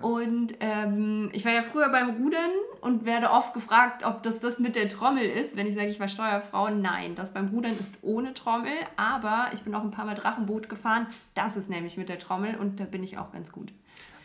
[0.00, 4.58] Und ähm, ich war ja früher beim Rudern und werde oft gefragt, ob das das
[4.58, 5.56] mit der Trommel ist.
[5.56, 8.72] Wenn ich sage, ich war Steuerfrau, nein, das beim Rudern ist ohne Trommel.
[8.96, 11.06] Aber ich bin auch ein paar Mal Drachenboot gefahren.
[11.34, 13.72] Das ist nämlich mit der Trommel und da bin ich auch ganz gut.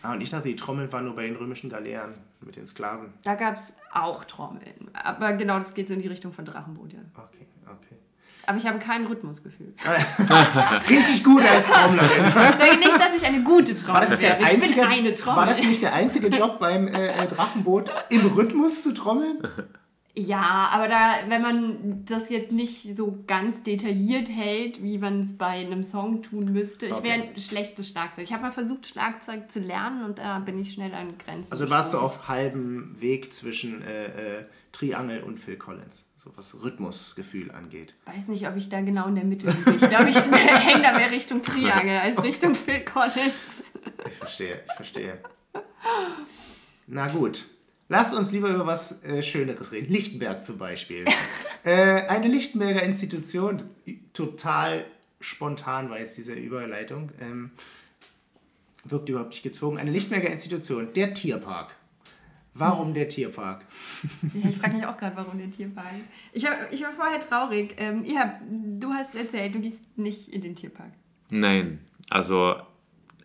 [0.02, 3.14] Ah, und ich dachte, die Trommel war nur bei den römischen Galeeren mit den Sklaven.
[3.24, 4.90] Da gab es auch Trommeln.
[4.94, 7.00] Aber genau, das geht so in die Richtung von Drachenboot, ja.
[7.16, 7.46] Okay, okay.
[8.50, 9.76] Aber ich habe kein Rhythmusgefühl.
[10.90, 12.26] Richtig gut als Trommlerin.
[12.26, 14.18] Ich sage nicht, dass ich eine gute das, wäre.
[14.18, 15.38] der einzige, Ich bin eine Trommel.
[15.38, 19.38] war das nicht der einzige Job beim äh, äh, Drachenboot, im Rhythmus zu trommeln?
[20.18, 25.38] Ja, aber da, wenn man das jetzt nicht so ganz detailliert hält, wie man es
[25.38, 27.30] bei einem Song tun müsste, ich wäre Okay.
[27.36, 28.24] ein schlechtes Schlagzeug.
[28.26, 31.52] Ich habe mal versucht, Schlagzeug zu lernen und da bin ich schnell an Grenzen.
[31.52, 34.06] Also warst du auf halbem Weg zwischen äh,
[34.40, 37.94] äh, Triangel und Phil Collins, so was Rhythmusgefühl angeht.
[38.04, 39.72] weiß nicht, ob ich da genau in der Mitte liege.
[39.72, 43.72] Ich glaube, ich hänge da mehr Richtung Triangel als Richtung Phil Collins.
[44.06, 45.20] Ich verstehe, ich verstehe.
[46.88, 47.46] Na gut.
[47.88, 49.92] Lass uns lieber über was äh, Schöneres reden.
[49.92, 51.06] Lichtenberg zum Beispiel.
[51.64, 51.72] äh,
[52.08, 53.64] eine Lichtenberger Institution,
[54.12, 54.86] total
[55.22, 57.52] spontan war jetzt diese Überleitung, ähm,
[58.84, 59.78] wirkt überhaupt nicht gezwungen.
[59.78, 61.74] Eine Lichtenberger Institution, der Tierpark.
[62.60, 63.66] Warum der Tierpark?
[64.34, 65.86] Ja, ich frage mich auch gerade, warum der Tierpark.
[66.34, 67.76] Ich, hab, ich war vorher traurig.
[67.78, 68.42] Ähm, habt,
[68.80, 70.92] du hast erzählt, du gehst nicht in den Tierpark.
[71.30, 72.56] Nein, also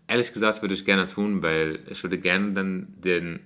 [0.06, 3.40] ehrlich gesagt würde ich gerne tun, weil ich würde gerne dann den,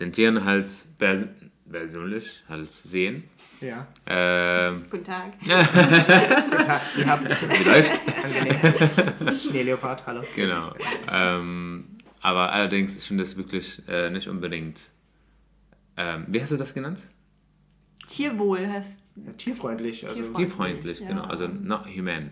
[0.00, 1.26] den Tieren halt pers
[1.70, 3.22] persönlich halt sehen.
[3.60, 3.86] Ja.
[4.06, 5.38] Ähm, Guten Tag.
[5.40, 7.92] Guten Tag, ihr habt wie läuft?
[8.24, 9.38] angenehm.
[9.38, 10.22] Schneeleopard, hallo.
[10.34, 10.72] Genau.
[11.12, 11.84] Ähm,
[12.20, 14.90] aber allerdings, ich finde das wirklich äh, nicht unbedingt.
[15.96, 17.06] Ähm, wie hast du das genannt?
[18.08, 20.16] Tierwohl heißt Ja, tierfreundlich, also.
[20.16, 20.46] Tierfreundlich.
[20.48, 21.08] Tierfreundlich, ja.
[21.08, 21.22] genau.
[21.24, 22.30] Also not human,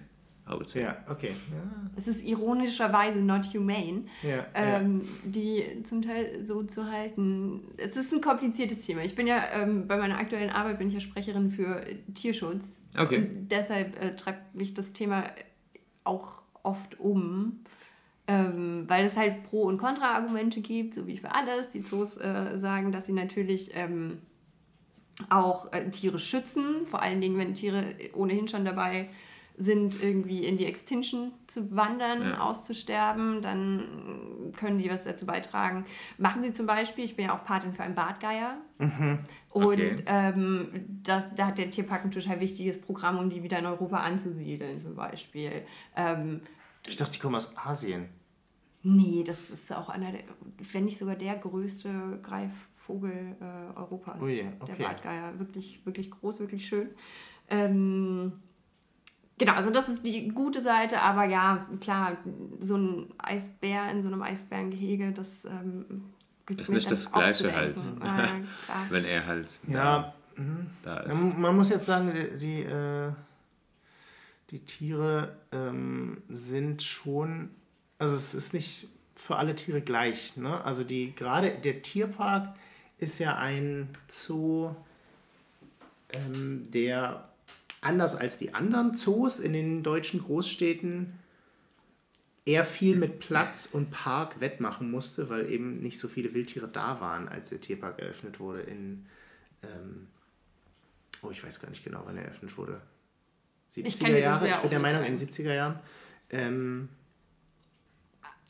[0.49, 0.83] I would say.
[0.83, 1.31] Ja, okay.
[1.53, 4.47] Ja, Es ist ironischerweise not humane, ja, ja.
[4.55, 7.63] ähm, die zum Teil so zu halten.
[7.77, 9.03] Es ist ein kompliziertes Thema.
[9.03, 12.81] Ich bin ja ähm, bei meiner aktuellen Arbeit bin ich ja Sprecherin für Tierschutz.
[12.97, 13.19] Okay.
[13.19, 15.25] Und deshalb äh, treibt mich das Thema
[16.05, 17.61] auch oft um.
[18.31, 21.71] Ähm, weil es halt Pro- und Kontra-Argumente gibt, so wie für alles.
[21.71, 24.19] Die Zoos äh, sagen, dass sie natürlich ähm,
[25.31, 27.83] auch äh, Tiere schützen, vor allen Dingen, wenn Tiere
[28.15, 29.09] ohnehin schon dabei
[29.57, 32.41] sind, irgendwie in die Extinction zu wandern, Ja.
[32.41, 35.85] auszusterben, dann können die was dazu beitragen.
[36.19, 38.59] Machen sie zum Beispiel, ich bin ja auch Patin für einen Bartgeier.
[39.49, 39.97] Und Okay.
[40.07, 40.69] ähm,
[41.03, 44.79] das, da hat der Tierpark ein total wichtiges Programm, um die wieder in Europa anzusiedeln,
[44.79, 45.51] zum Beispiel.
[45.97, 46.43] Ähm,
[46.87, 48.09] Ich dachte, die kommen aus Asien.
[48.83, 50.23] Nee, das ist auch einer der,
[50.73, 54.21] wenn nicht sogar der größte Greifvogel äh, Europas.
[54.21, 54.83] Ui, Der okay.
[54.83, 55.39] Bartgeier.
[55.39, 56.89] Wirklich, wirklich groß, wirklich schön.
[57.49, 58.33] Ähm,
[59.39, 62.19] genau, also das ist die gute Seite, aber ja, klar,
[62.61, 66.05] so ein Eisbär in so einem Eisbärengehege, das ähm,
[66.47, 67.77] gibt Ist mir nicht das Gleiche halt.
[68.01, 68.29] klar.
[68.91, 70.43] Wenn er halt Ja, da,
[70.83, 71.39] da Ja, ist.
[71.39, 73.13] Man muss jetzt sagen, die, die, äh,
[74.51, 77.51] die Tiere ähm, sind schon,
[77.99, 80.37] also es ist nicht für alle Tiere gleich.
[80.37, 80.65] Ne?
[80.65, 82.55] Also die gerade der Tierpark
[82.99, 84.75] ist ja ein Zoo,
[86.13, 87.29] ähm, der
[87.81, 91.19] anders als die anderen Zoos in den deutschen Großstädten
[92.45, 97.01] eher viel mit Platz und Park wettmachen musste, weil eben nicht so viele Wildtiere da
[97.01, 99.07] waren, als der Tierpark eröffnet wurde in
[99.63, 100.09] ähm,
[101.23, 102.81] Oh, ich weiß gar nicht genau, wann er eröffnet wurde.
[103.75, 105.79] Ich 70er kann dir das Jahre, ja ich bin der Meinung, in den 70er Jahren.
[106.31, 106.89] Ähm,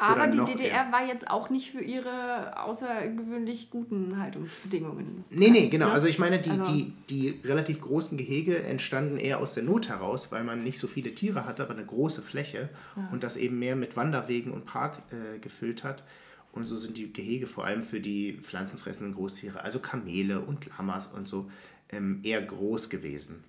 [0.00, 0.92] Aber die DDR eher.
[0.92, 5.24] war jetzt auch nicht für ihre außergewöhnlich guten Haltungsbedingungen.
[5.30, 5.86] nee, nee, genau.
[5.86, 5.92] Ne?
[5.92, 9.88] Also ich meine, die, Also- die, die relativ großen Gehege entstanden eher aus der Not
[9.88, 12.68] heraus, weil man nicht so viele Tiere hatte, aber eine große Fläche
[13.12, 16.04] und das eben mehr mit Wanderwegen und Park äh, gefüllt hat.
[16.52, 21.08] Und so sind die Gehege vor allem für die pflanzenfressenden Großtiere, also Kamele und Lamas
[21.08, 21.50] und so,
[21.90, 23.44] ähm, eher groß gewesen.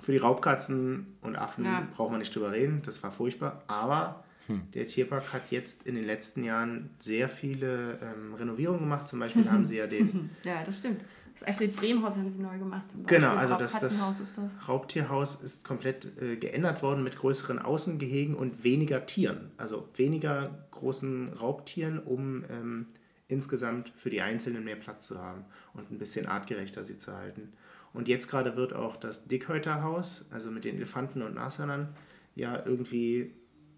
[0.00, 1.86] Für die Raubkatzen und Affen Ja.
[1.94, 3.62] braucht man nicht drüber reden, das war furchtbar.
[3.68, 4.24] Aber
[4.74, 9.08] der Tierpark hat jetzt in den letzten Jahren sehr viele ähm, Renovierungen gemacht.
[9.08, 11.00] Zum Beispiel haben sie ja den Ja, das stimmt.
[11.34, 12.90] Das Alfred Brehm Haus haben sie neu gemacht.
[12.90, 13.18] Zum Beispiel.
[13.18, 14.68] Genau, also das, das Raubkatzenhaus ist das.
[14.68, 19.50] Raubtierhaus ist komplett äh, geändert worden mit größeren Außengehegen und weniger Tieren.
[19.56, 22.86] Also weniger großen Raubtieren, um ähm,
[23.28, 27.52] insgesamt für die Einzelnen mehr Platz zu haben und ein bisschen artgerechter sie zu halten.
[27.94, 31.88] Und jetzt gerade wird auch das Dickhäuterhaus, also mit den Elefanten und Nashörnern,
[32.34, 33.32] ja irgendwie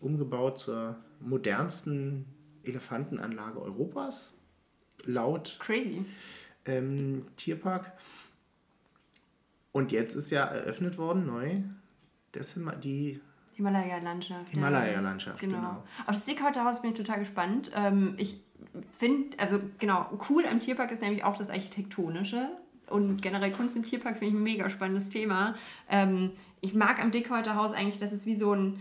[0.05, 2.27] umgebaut zur modernsten
[2.63, 4.39] Elefantenanlage Europas,
[5.05, 6.05] laut Crazy.
[6.67, 7.93] ähm, Tierpark.
[9.73, 11.63] Und jetzt ist ja eröffnet worden neu
[12.35, 13.21] das sind mal die
[13.55, 14.51] Himalaya-Landschaft.
[14.51, 15.49] Himalaya-Landschaft, ja.
[15.49, 15.59] genau.
[15.59, 15.85] genau.
[16.07, 17.71] Auf das Dickhäuterhaus bin ich total gespannt.
[17.75, 18.43] Ähm, ich
[18.99, 22.51] finde, also genau, cool am Tierpark ist nämlich auch das Architektonische.
[22.91, 25.55] Und generell Kunst im Tierpark finde ich ein mega spannendes Thema.
[25.89, 28.81] Ähm, ich mag am Dickhäuterhaus eigentlich, dass es wie so ein,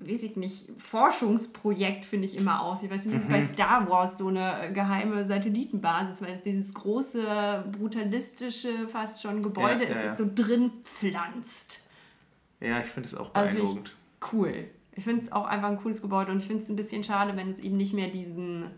[0.00, 2.82] weiß ich nicht, Forschungsprojekt, finde ich immer aus.
[2.82, 3.28] Ich weiß nicht, wie mhm.
[3.28, 9.84] bei Star Wars so eine geheime Satellitenbasis, weil es dieses große, brutalistische, fast schon Gebäude
[9.84, 10.08] ja, ist, ja, ja.
[10.08, 11.88] das so drin pflanzt.
[12.60, 13.78] Ja, ich finde es auch beeindruckend.
[13.78, 14.64] Also ich, cool.
[14.92, 17.36] Ich finde es auch einfach ein cooles Gebäude und ich finde es ein bisschen schade,
[17.36, 18.70] wenn es eben nicht mehr diesen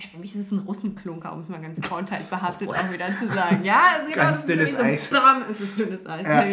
[0.00, 3.28] für mich ist es ein Russenklunker, um es mal ganz vorteilsbehaftet oh, auch wieder zu
[3.28, 3.62] sagen.
[3.62, 5.10] Ja, es ist ganz dünnes so, Eis.
[5.10, 6.26] Bam, es ist dünnes Eis.
[6.26, 6.40] Ja.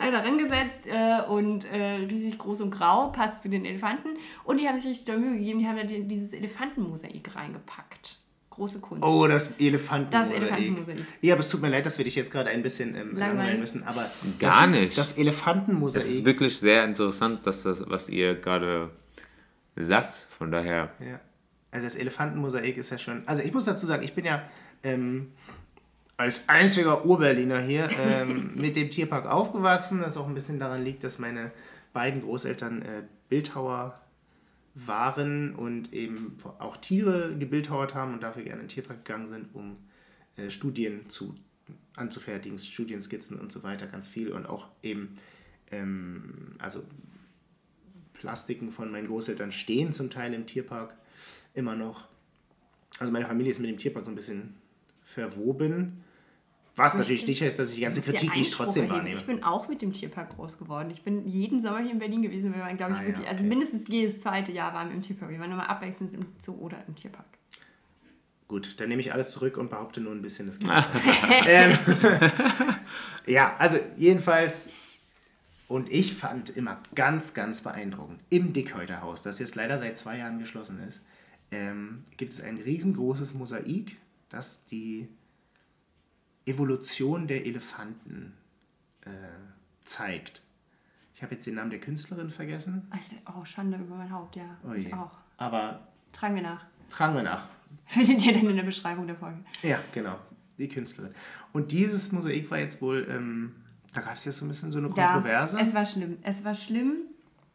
[0.00, 4.08] Einer rangesetzt äh, und äh, riesig groß und grau, passt zu den Elefanten.
[4.44, 8.18] Und die haben sich richtig Mühe gegeben, die haben da dieses Elefantenmosaik reingepackt.
[8.50, 9.04] Große Kunst.
[9.04, 10.10] Oh, das Elefantenmosaik.
[10.10, 10.98] Das Elefantenmosaik.
[11.20, 13.60] Ja, aber es tut mir leid, dass wir dich jetzt gerade ein bisschen ähm, langweilen
[13.60, 14.98] müssen, aber gar das, nicht.
[14.98, 16.02] Das Elefantenmosaik.
[16.02, 18.90] Es ist wirklich sehr interessant, dass das, was ihr gerade
[19.76, 20.26] sagt.
[20.36, 20.90] Von daher.
[20.98, 21.20] Ja
[21.70, 23.22] also das Elefantenmosaik ist ja schon.
[23.26, 24.42] Also ich muss dazu sagen, ich bin ja
[24.82, 25.28] ähm,
[26.16, 31.04] als einziger Urberliner hier ähm, mit dem Tierpark aufgewachsen, das auch ein bisschen daran liegt,
[31.04, 31.52] dass meine
[31.92, 34.00] beiden Großeltern äh, Bildhauer
[34.74, 39.54] waren und eben auch Tiere gebildhauert haben und dafür gerne in den Tierpark gegangen sind,
[39.54, 39.76] um
[40.36, 41.34] äh, Studien zu,
[41.96, 45.16] anzufertigen, Studienskizzen und so weiter, ganz viel und auch eben,
[45.70, 46.82] ähm, also
[48.12, 50.96] Plastiken von meinen Großeltern stehen zum Teil im Tierpark
[51.54, 52.08] immer noch.
[52.98, 54.56] Also meine Familie ist mit dem Tierpark so ein bisschen
[55.02, 56.04] verwoben.
[56.76, 59.14] Was natürlich nicht heißt, dass ich die ganze Kritik nicht trotzdem wahrnehme.
[59.14, 60.90] Ich bin auch mit dem Tierpark groß geworden.
[60.90, 62.54] Ich bin jeden Sommer hier in Berlin gewesen.
[62.54, 63.42] Wir waren, glaube ich, ah, wirklich, ja, also okay.
[63.42, 65.30] also mindestens jedes zweite Jahr waren wir im Tierpark.
[65.30, 67.26] Wir waren immer abwechselnd im Zoo oder im Tierpark.
[68.48, 70.84] Gut, dann nehme ich alles zurück und behaupte nur ein bisschen das Gegenteil.
[71.46, 71.78] ähm,
[73.26, 74.70] ja, also jedenfalls
[75.68, 80.40] und ich fand immer ganz, ganz beeindruckend im Dickhäuterhaus, das jetzt leider seit zwei Jahren
[80.40, 81.04] geschlossen ist,
[81.50, 83.96] ähm, gibt es ein riesengroßes Mosaik,
[84.28, 85.08] das die
[86.46, 88.34] Evolution der Elefanten
[89.02, 89.10] äh,
[89.84, 90.42] zeigt.
[91.14, 92.90] Ich habe jetzt den Namen der Künstlerin vergessen.
[93.26, 94.56] Oh, Schande über mein Haupt, ja.
[94.66, 94.86] Oh je.
[94.86, 95.18] Ich auch.
[95.36, 95.86] Aber.
[96.12, 96.64] Tragen wir nach.
[96.88, 97.46] Tragen wir nach.
[97.86, 99.44] Findet ihr denn in der Beschreibung der Folge?
[99.62, 100.18] Ja, genau.
[100.58, 101.12] Die Künstlerin.
[101.52, 103.54] Und dieses Mosaik war jetzt wohl, ähm,
[103.92, 105.58] da gab es ja so ein bisschen so eine Kontroverse.
[105.58, 106.16] Ja, es war schlimm.
[106.22, 106.96] Es war schlimm,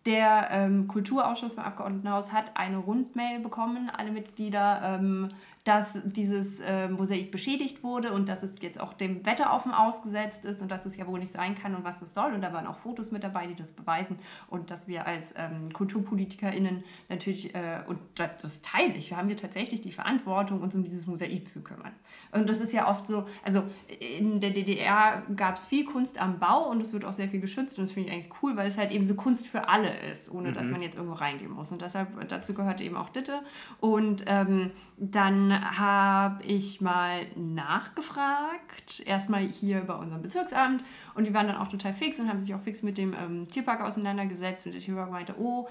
[0.05, 5.29] der ähm, Kulturausschuss beim Abgeordnetenhaus hat eine Rundmail bekommen, alle Mitglieder, ähm,
[5.65, 10.45] dass dieses äh, Mosaik beschädigt wurde und dass es jetzt auch dem Wetter offen ausgesetzt
[10.45, 12.33] ist und dass es ja wohl nicht sein kann und was das soll.
[12.33, 15.73] Und da waren auch Fotos mit dabei, die das beweisen und dass wir als ähm,
[15.73, 20.75] KulturpolitikerInnen natürlich, äh, und das, das teile ich, wir haben wir tatsächlich die Verantwortung, uns
[20.75, 21.93] um dieses Mosaik zu kümmern.
[22.31, 23.63] Und das ist ja oft so, also
[23.99, 27.41] in der DDR gab es viel Kunst am Bau und es wird auch sehr viel
[27.41, 29.94] geschützt und das finde ich eigentlich cool, weil es halt eben so Kunst für alle
[29.97, 30.53] ist, ohne mhm.
[30.53, 31.71] dass man jetzt irgendwo reingehen muss.
[31.71, 33.41] Und deshalb, dazu gehört eben auch Ditte.
[33.79, 40.83] Und ähm, dann habe ich mal nachgefragt, erstmal hier bei unserem Bezirksamt
[41.15, 43.47] und die waren dann auch total fix und haben sich auch fix mit dem ähm,
[43.49, 45.67] Tierpark auseinandergesetzt und der Tierpark meinte, oh,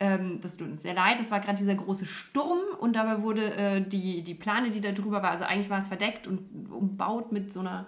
[0.00, 3.54] ähm, das tut uns sehr leid, das war gerade dieser große Sturm und dabei wurde
[3.54, 7.32] äh, die, die Plane, die da drüber war, also eigentlich war es verdeckt und umbaut
[7.32, 7.86] mit so einer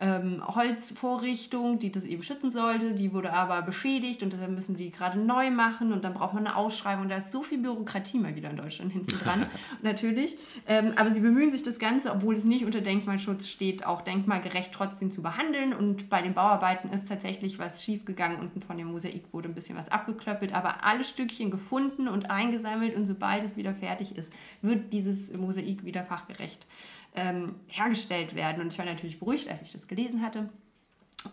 [0.00, 2.94] ähm, Holzvorrichtung, die das eben schützen sollte.
[2.94, 6.46] Die wurde aber beschädigt und deshalb müssen die gerade neu machen und dann braucht man
[6.46, 7.08] eine Ausschreibung.
[7.08, 9.46] Da ist so viel Bürokratie mal wieder in Deutschland hinten dran,
[9.82, 10.38] natürlich.
[10.66, 14.72] Ähm, aber sie bemühen sich das Ganze, obwohl es nicht unter Denkmalschutz steht, auch denkmalgerecht
[14.72, 15.74] trotzdem zu behandeln.
[15.74, 18.38] Und bei den Bauarbeiten ist tatsächlich was schiefgegangen.
[18.38, 22.94] Unten von dem Mosaik wurde ein bisschen was abgeklöppelt, aber alle Stückchen gefunden und eingesammelt
[22.94, 24.32] und sobald es wieder fertig ist,
[24.62, 26.66] wird dieses Mosaik wieder fachgerecht
[27.14, 28.62] ähm, hergestellt werden.
[28.62, 30.48] Und ich war natürlich beruhigt, als ich das gelesen hatte.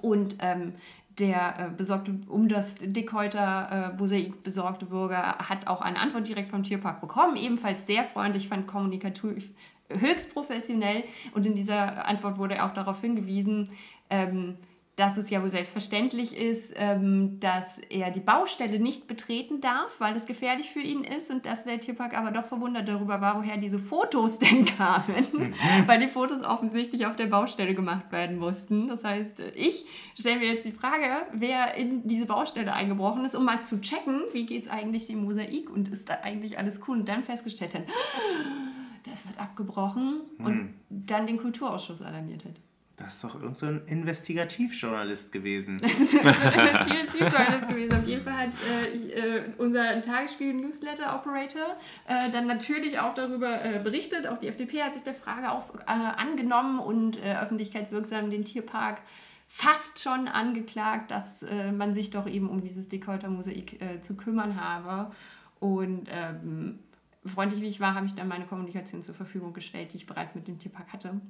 [0.01, 0.73] Und ähm,
[1.19, 6.49] der äh, besorgte, um das Dickhäuter äh, Mosaik besorgte Bürger hat auch eine Antwort direkt
[6.49, 7.37] vom Tierpark bekommen.
[7.37, 9.51] Ebenfalls sehr freundlich, fand kommunikativ
[9.89, 11.03] höchst professionell.
[11.33, 13.71] Und in dieser Antwort wurde auch darauf hingewiesen,
[14.09, 14.57] ähm,
[14.95, 20.15] dass es ja wohl selbstverständlich ist, ähm, dass er die Baustelle nicht betreten darf, weil
[20.15, 23.57] es gefährlich für ihn ist und dass der Tierpark aber doch verwundert darüber war, woher
[23.57, 25.53] diese Fotos denn kamen, mhm.
[25.85, 28.87] weil die Fotos offensichtlich auf der Baustelle gemacht werden mussten.
[28.87, 29.85] Das heißt, ich
[30.17, 34.21] stelle mir jetzt die Frage, wer in diese Baustelle eingebrochen ist, um mal zu checken,
[34.31, 37.73] wie geht es eigentlich dem Mosaik und ist da eigentlich alles cool und dann festgestellt
[37.73, 37.83] hat,
[39.03, 40.73] das wird abgebrochen und mhm.
[40.89, 42.64] dann den Kulturausschuss alarmiert hat.
[42.97, 45.79] Das ist doch irgendein so Investigativjournalist gewesen.
[45.81, 47.93] Das ist so ein Investigativjournalist gewesen.
[47.93, 51.77] Auf jeden Fall hat äh, äh, unser Tagesspiel-Newsletter-Operator
[52.07, 54.27] äh, dann natürlich auch darüber äh, berichtet.
[54.27, 59.01] Auch die FDP hat sich der Frage auch äh, angenommen und äh, öffentlichkeitswirksam den Tierpark
[59.47, 65.11] fast schon angeklagt, dass man sich doch eben um dieses Dekolter-Mosaik zu kümmern habe.
[65.59, 66.79] Und ähm,
[67.23, 70.33] freundlich wie ich war, habe ich dann meine Kommunikation zur Verfügung gestellt, die ich bereits
[70.33, 71.21] mit dem Tierpark hatte.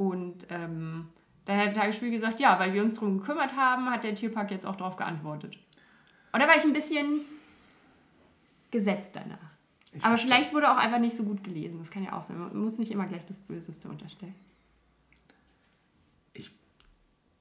[0.00, 1.08] Und ähm,
[1.44, 4.50] dann hat der Tagesspiel gesagt, ja, weil wir uns darum gekümmert haben, hat der Tierpark
[4.50, 5.58] jetzt auch darauf geantwortet.
[6.32, 7.20] Und da war ich ein bisschen
[8.70, 9.36] gesetzt danach.
[9.92, 10.30] Ich Aber verstehe.
[10.30, 11.80] vielleicht wurde auch einfach nicht so gut gelesen.
[11.80, 12.38] Das kann ja auch sein.
[12.38, 14.34] Man muss nicht immer gleich das Böseste unterstellen.
[16.32, 16.50] Ich,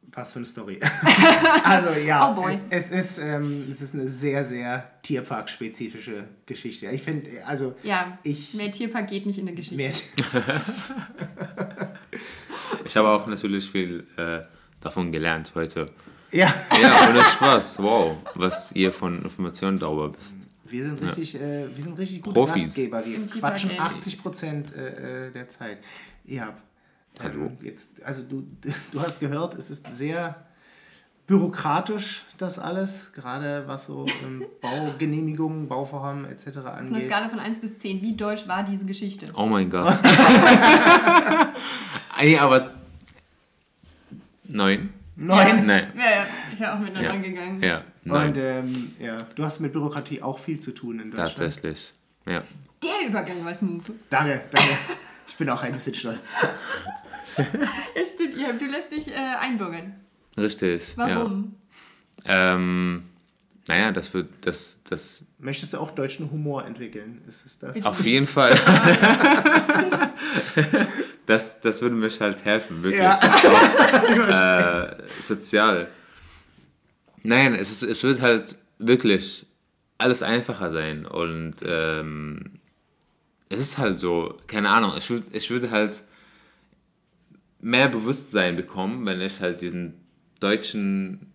[0.01, 0.81] was für eine Story.
[1.63, 2.59] also ja, Oh boy.
[2.71, 6.87] es ist, ähm, es ist eine sehr, sehr Tierpark-spezifische Geschichte.
[6.87, 9.77] Ich finde, also Ja, ich mehr Tierpark geht nicht in der Geschichte.
[9.77, 9.93] mehr,
[12.89, 14.41] Ich habe auch natürlich viel äh,
[14.81, 15.85] davon gelernt heute.
[16.31, 17.83] ja, Ja, ohne Spaß.
[17.83, 20.37] Wow, was ihr von Informationen darüber wisst.
[20.65, 22.63] wir sind richtig, äh, wir sind richtig gute Profis.
[22.63, 23.05] Gastgeber.
[23.05, 23.83] Wir quatschen ähnlich.
[23.83, 25.77] 80 Prozent äh, äh, der Zeit.
[26.25, 26.57] Ja.
[27.21, 27.45] Hallo.
[27.45, 28.47] Ähm, jetzt, also du,
[28.91, 30.47] du hast gehört, es ist sehr
[31.27, 36.57] bürokratisch, das alles, gerade was so ähm, Baugenehmigungen, Bauvorhaben etc.
[36.65, 37.03] Angeht.
[37.03, 39.27] Skala von 1 bis 10, wie deutsch war diese Geschichte?
[39.35, 39.93] Oh mein Gott.
[42.19, 42.78] Ey, aber.
[44.49, 44.89] Neun?
[45.15, 45.65] Neun.
[45.65, 45.91] Nein.
[45.97, 47.15] Ja, ja, ich wäre auch mit Ja.
[47.15, 47.61] gegangen.
[47.61, 48.27] Ja, nein.
[48.29, 51.35] Und ähm, ja, du hast mit Bürokratie auch viel zu tun in Deutschland.
[51.35, 51.93] Tatsächlich.
[52.25, 52.43] Ja.
[52.83, 53.83] Der Übergang war smooth.
[54.09, 54.69] Danke, danke.
[55.27, 56.19] Ich bin auch ein bisschen stolz.
[57.37, 57.45] Ja,
[58.05, 59.93] stimmt, ja, du lässt dich äh, einbürgern.
[60.35, 60.93] Richtig.
[60.97, 61.55] Warum?
[62.25, 62.53] Ja.
[62.55, 63.03] Ähm,
[63.67, 64.29] naja, das wird.
[64.41, 67.21] Das, das Möchtest du auch deutschen Humor entwickeln?
[67.27, 67.81] Ist es das?
[67.85, 68.53] auf jeden Fall.
[71.29, 73.03] das, das würde mich halt helfen, wirklich.
[73.03, 73.19] Ja.
[73.19, 75.87] Auch, äh, sozial.
[77.21, 79.45] Nein, es, ist, es wird halt wirklich
[79.99, 82.59] alles einfacher sein und ähm,
[83.47, 86.03] es ist halt so, keine Ahnung, ich, würd, ich würde halt
[87.59, 90.03] mehr Bewusstsein bekommen, wenn ich halt diesen
[90.39, 91.31] deutschen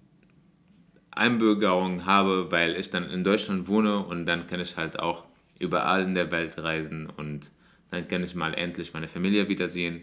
[1.13, 5.23] Einbürgerung habe, weil ich dann in Deutschland wohne und dann kann ich halt auch
[5.61, 7.53] überall in der Welt reisen und
[7.95, 10.03] dann kann ich mal endlich meine Familie wiedersehen.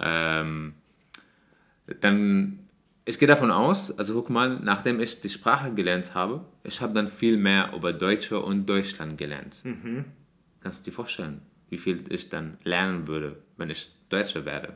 [0.00, 0.74] Ähm,
[2.00, 2.58] dann,
[3.04, 6.92] ich gehe davon aus, also guck mal, nachdem ich die Sprache gelernt habe, ich habe
[6.94, 9.62] dann viel mehr über Deutsche und Deutschland gelernt.
[10.60, 11.40] Kannst du dir vorstellen,
[11.70, 14.74] wie viel ich dann lernen würde, wenn ich Deutscher werde?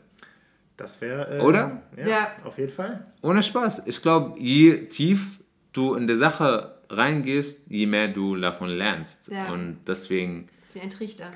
[0.77, 1.39] Das wäre.
[1.39, 1.83] Äh, Oder?
[1.97, 2.29] Ja, Ja.
[2.45, 3.07] Auf jeden Fall.
[3.21, 3.83] Ohne Spaß.
[3.87, 5.41] Ich glaube, je tief
[5.73, 9.31] du in die Sache reingehst, je mehr du davon lernst.
[9.31, 9.53] Ja.
[9.53, 11.31] Und deswegen, wie ein Trichter.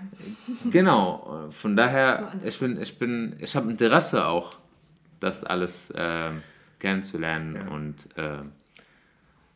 [0.71, 4.57] genau, äh, von daher, ich bin, ich bin, ich habe Interesse auch,
[5.21, 6.43] das alles ähm,
[6.79, 7.69] kennenzulernen Ja.
[7.75, 8.53] und ähm,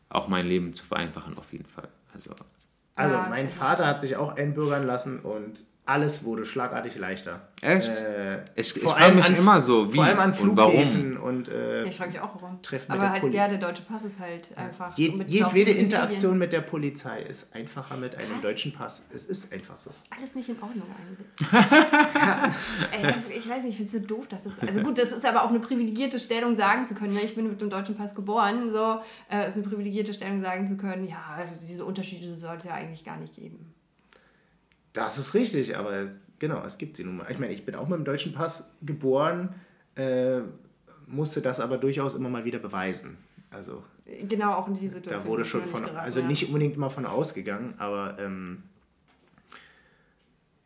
[0.09, 1.87] auch mein Leben zu vereinfachen auf jeden Fall.
[2.13, 2.33] Also,
[2.95, 7.41] Also, Ja, mein Vater hat sich auch einbürgern lassen und alles wurde schlagartig leichter.
[7.61, 7.89] Echt?
[7.95, 10.57] Äh, ich ich vor frage allem mich an- immer so, wie vor allem an und
[10.57, 10.71] warum.
[10.71, 12.59] Flughäfen und, äh, Ja, ich frage mich auch warum.
[12.63, 14.97] Treffen mit Aber der halt, Poli- ja, der deutsche Pass ist halt einfach.
[14.97, 18.41] jed, so mit jedwede Interaktion mit der Polizei ist einfacher mit einem Krass.
[18.41, 19.05] deutschen Pass.
[19.13, 19.91] Es ist einfach so.
[20.09, 21.51] Alles nicht in Ordnung eigentlich.
[22.91, 24.57] Ey, das, ich weiß nicht, ich finde es so doof, dass es.
[24.59, 27.13] Also gut, das ist aber auch eine privilegierte Stellung, sagen zu können.
[27.13, 27.21] Ne?
[27.21, 28.99] Ich bin mit dem deutschen Pass geboren, so.
[29.29, 31.37] Äh, ist eine privilegierte Stellung, sagen zu können, ja,
[31.69, 33.73] diese Unterschiede sollte es ja eigentlich gar nicht geben.
[34.93, 37.27] Das ist richtig, aber es, genau, es gibt sie nun mal.
[37.29, 39.55] Ich meine, ich bin auch mit dem deutschen Pass geboren,
[39.95, 40.41] äh,
[41.07, 43.17] musste das aber durchaus immer mal wieder beweisen.
[43.49, 43.83] Also
[44.27, 45.23] Genau, auch in diese Situation.
[45.23, 46.27] da wurde ich schon von, geraten, also ja.
[46.27, 48.63] nicht unbedingt mal von ausgegangen, aber ähm,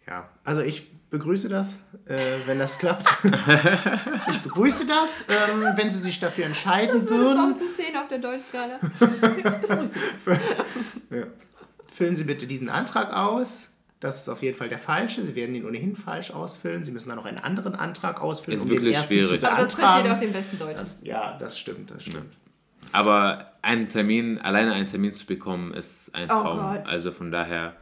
[0.07, 3.07] ja, also ich begrüße das, äh, wenn das klappt.
[4.29, 7.55] ich begrüße das, ähm, wenn Sie sich dafür entscheiden Das würde würden.
[7.59, 8.79] ein 10 auf der Deutschskala.
[9.61, 9.99] Begrüße.
[11.87, 13.74] Füllen Sie bitte diesen Antrag aus.
[14.05, 15.23] Das ist auf jeden Fall der falsche.
[15.25, 16.83] Sie werden ihn ohnehin falsch ausfüllen.
[16.83, 19.41] Sie müssen dann noch einen anderen Antrag ausfüllen, Ist um wirklich den ersten schwierig.
[19.41, 20.77] zu Aber das passiert auch den besten Deutschen.
[20.77, 22.33] Das, ja, das stimmt, das stimmt.
[22.91, 26.59] Aber einen Termin, alleine einen Termin zu bekommen, ist ein Oh Traum.
[26.75, 26.87] Gott.
[26.87, 27.75] also von daher,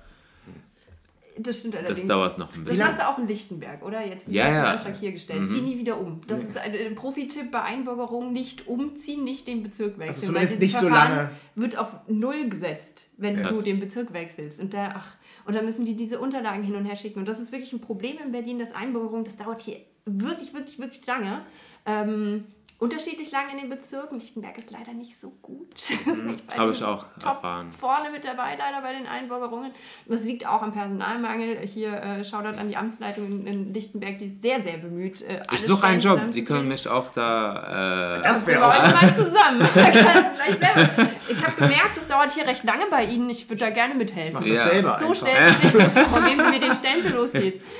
[1.38, 2.00] Das stimmt allerdings.
[2.00, 2.88] das dauert noch ein Das bisschen.
[2.88, 4.06] hast du auch in Lichtenberg, oder?
[4.06, 4.72] Jetzt den Ja, ersten ja.
[4.72, 5.42] Antrag hier gestellt.
[5.42, 5.48] Mhm.
[5.48, 6.22] Zieh nie wieder um.
[6.28, 8.32] Das ist ein, ein Profitipp bei Einbürgerung.
[8.32, 10.08] Nicht umziehen, nicht den Bezirk wechseln.
[10.10, 11.30] Also zumindest weil nicht dieses so Verfahren lange.
[11.56, 13.58] wird auf Null gesetzt, wenn Krass.
[13.58, 14.62] du den Bezirk wechselst.
[14.62, 17.20] Und, da, ach, und dann müssen die diese Unterlagen hin und her schicken.
[17.20, 20.80] Und das ist wirklich ein Problem in Berlin, das Einbürgerung, das dauert hier wirklich, wirklich,
[20.80, 21.42] wirklich lange.
[21.86, 22.46] Ähm,
[22.80, 24.20] unterschiedlich lange in den Bezirken.
[24.20, 25.74] Lichtenberg ist leider nicht so gut.
[26.06, 27.72] Das ist nicht bei Habe ich auch top erfahren.
[27.72, 29.72] vorne mit dabei, leider bei den Einbürgerungen.
[30.06, 31.60] Das liegt auch am Personalmangel.
[31.60, 35.22] Hier äh, Shoutout an die Amtsleitung in, in Lichtenberg, die ist sehr, sehr bemüht.
[35.22, 36.20] Äh, Ich suche einen Job.
[36.32, 38.18] Sie können mich auch da.
[38.20, 38.72] Äh, Das wäre auch.
[38.78, 39.62] euch mal zusammen.
[39.76, 41.10] Da kannst du gleich selber.
[41.30, 43.30] Ich habe gemerkt, dauert hier recht lange bei Ihnen.
[43.30, 44.34] Ich würde da gerne mithelfen.
[44.34, 44.64] Mach das Ja.
[44.70, 45.28] selber So einfach.
[45.28, 47.64] stellt sich das vor, indem Sie mir den Stempel los geht's.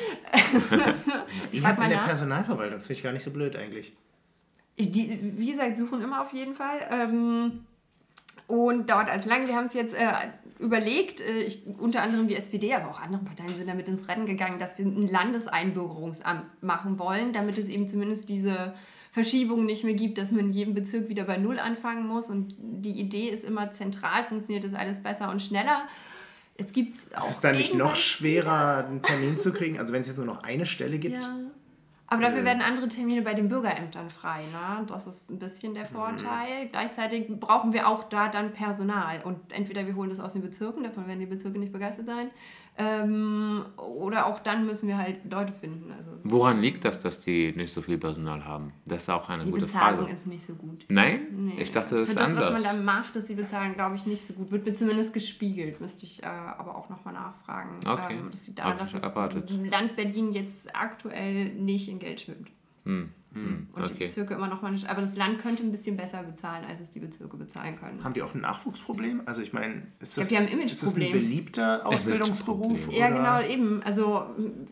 [1.52, 2.08] Ich frag habe mal in der nach.
[2.08, 3.94] Personalverwaltung, das finde ich gar nicht so blöd eigentlich.
[4.80, 6.80] Die, wie gesagt, suchen immer auf jeden Fall.
[6.90, 7.66] Ähm,
[8.48, 9.48] und dauert als lang.
[9.48, 10.06] Wir haben es jetzt äh,
[10.60, 14.26] überlegt, äh, ich, unter anderem die SPD, aber auch andere Parteien sind damit ins Rennen
[14.26, 18.74] gegangen, dass wir ein Landeseinbürgerungsamt machen wollen, damit es eben zumindest diese
[19.14, 22.32] Verschiebung nicht mehr gibt, dass man in jedem Bezirk wieder bei Null anfangen muss.
[22.32, 25.84] Und die Idee ist immer zentral, funktioniert das alles besser und schneller.
[26.58, 27.20] Jetzt gibt es auch.
[27.20, 29.80] Ist es dann nicht noch schwerer, einen Termin zu kriegen?
[29.80, 31.22] Also wenn es jetzt nur noch eine Stelle gibt?
[31.22, 31.38] Ja.
[32.08, 32.46] Aber dafür äh.
[32.46, 34.46] werden andere Termine bei den Bürgerämtern frei.
[34.46, 34.84] Ne?
[34.88, 36.66] Das ist ein bisschen der Vorteil.
[36.66, 36.72] Mhm.
[36.72, 39.22] Gleichzeitig brauchen wir auch da dann Personal.
[39.24, 42.32] Und entweder wir holen das aus den Bezirken, davon werden die Bezirke nicht begeistert sein,
[42.78, 45.92] ähm, oder auch dann müssen wir halt Leute finden.
[45.92, 48.74] Also Woran liegt das, dass die nicht so viel Personal haben?
[48.86, 50.14] Das ist auch eine die gute Bezahlung Frage.
[50.14, 50.86] ist nicht so gut.
[50.90, 51.28] Nein?
[51.32, 51.62] Nee.
[51.62, 52.46] Ich dachte, das Für ist das, anders.
[52.46, 54.50] was man da macht, ist die Bezahlung, glaube ich, nicht so gut.
[54.52, 55.82] Wird mir zumindest gespiegelt.
[55.82, 57.80] Müsste ich äh, aber auch nochmal nachfragen.
[57.86, 58.16] Okay.
[58.16, 59.52] Ähm, das liegt daran, dass das erwartet.
[59.70, 62.50] Land Berlin jetzt aktuell nicht in Geld schwimmt.
[62.86, 63.12] Hm.
[63.34, 63.68] Hm.
[63.74, 63.94] Und okay.
[63.94, 64.88] die Bezirke immer noch mal nicht.
[64.90, 68.04] Aber das Land könnte ein bisschen besser bezahlen, als es die Bezirke bezahlen können.
[68.04, 69.24] Haben die auch ein Nachwuchsproblem?
[69.26, 72.92] Also ich meine, ist, das, ich glaub, ist das ein beliebter Ausbildungsberuf?
[72.92, 73.82] Ja, genau, eben.
[73.84, 74.28] Also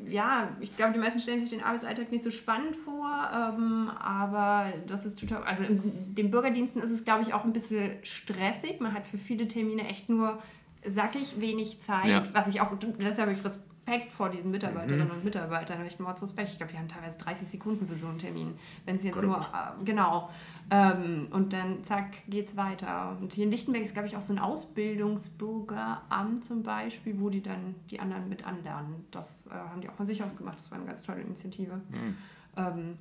[0.08, 4.72] ja, ich glaube, die meisten stellen sich den Arbeitsalltag nicht so spannend vor, ähm, aber
[4.86, 5.44] das ist total.
[5.44, 8.80] Also in den Bürgerdiensten ist es, glaube ich, auch ein bisschen stressig.
[8.80, 10.40] Man hat für viele Termine echt nur
[10.86, 12.24] sackig wenig Zeit, ja.
[12.34, 15.16] was ich auch, deshalb habe ich Respekt Respekt vor diesen Mitarbeiterinnen mhm.
[15.16, 16.52] und Mitarbeitern, habe ich Mordsrespekt.
[16.52, 18.54] Ich glaube, wir haben teilweise 30 Sekunden für so einen Termin.
[18.86, 19.24] Wenn es jetzt Gut.
[19.24, 20.30] nur, äh, genau.
[20.70, 23.18] Ähm, und dann zack, geht's weiter.
[23.20, 27.42] Und hier in Lichtenberg ist, glaube ich, auch so ein Ausbildungsbürgeramt zum Beispiel, wo die
[27.42, 29.06] dann die anderen mit anlernen.
[29.12, 30.60] Das äh, haben die auch von sich aus gemacht.
[30.60, 31.82] Das war eine ganz tolle Initiative.
[31.90, 32.18] Mhm.
[32.58, 32.98] Ähm,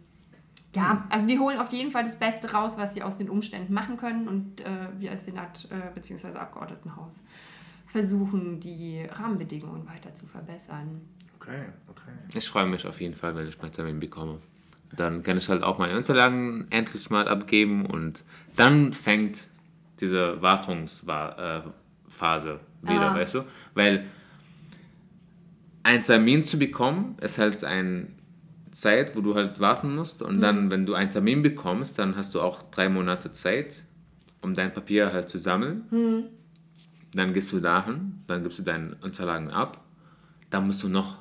[0.74, 3.74] ja, also die holen auf jeden Fall das Beste raus, was sie aus den Umständen
[3.74, 6.38] machen können und äh, wir als Senat äh, bzw.
[6.38, 7.20] Abgeordnetenhaus
[7.90, 11.00] versuchen, die Rahmenbedingungen weiter zu verbessern.
[11.36, 12.12] Okay, okay.
[12.34, 14.38] Ich freue mich auf jeden Fall, wenn ich meinen Termin bekomme.
[14.94, 18.24] Dann kann ich halt auch meine Unterlagen endlich mal abgeben und
[18.56, 19.48] dann fängt
[20.00, 23.14] diese Wartungsphase wieder, ah.
[23.14, 23.44] weißt du?
[23.74, 24.06] Weil
[25.82, 28.08] ein Termin zu bekommen ist halt eine
[28.72, 30.40] Zeit, wo du halt warten musst und mhm.
[30.40, 33.82] dann, wenn du einen Termin bekommst, dann hast du auch drei Monate Zeit,
[34.42, 35.84] um dein Papier halt zu sammeln.
[35.90, 36.39] Mhm
[37.14, 39.80] dann gehst du dahin, dann gibst du deine Unterlagen ab,
[40.50, 41.18] dann musst du noch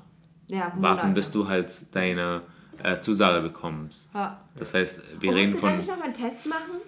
[0.48, 2.42] ja, warten, bis du halt deine
[2.84, 4.10] äh, Zusage bekommst.
[4.14, 4.40] Ja.
[4.56, 5.60] Das heißt, wir Und reden von.
[5.60, 6.82] Musst du dann nicht nochmal einen Test machen?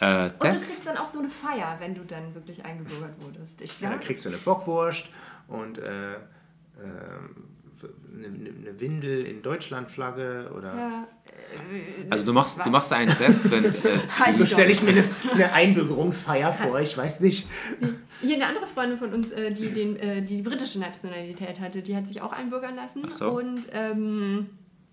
[0.00, 3.60] Äh, Und du kriegst dann auch so eine Feier, wenn du dann wirklich eingebürgert wurdest.
[3.60, 5.08] Ich ja, dann kriegst du eine Bockwurst
[5.48, 6.18] und äh, äh,
[7.84, 10.74] eine, eine Windel in Deutschlandflagge oder.
[10.74, 11.08] Ja.
[12.10, 13.64] Also du machst, du machst einen Test, wenn.
[13.64, 17.48] Äh, so stelle ich mir eine, eine Einbürgerungsfeier vor, ich weiß nicht.
[18.20, 21.96] Hier eine andere Freundin von uns, äh, die den, äh, die britische Nationalität hatte, die
[21.96, 23.02] hat sich auch einbürgern lassen.
[23.06, 23.30] Ach so.
[23.30, 24.46] Und ähm,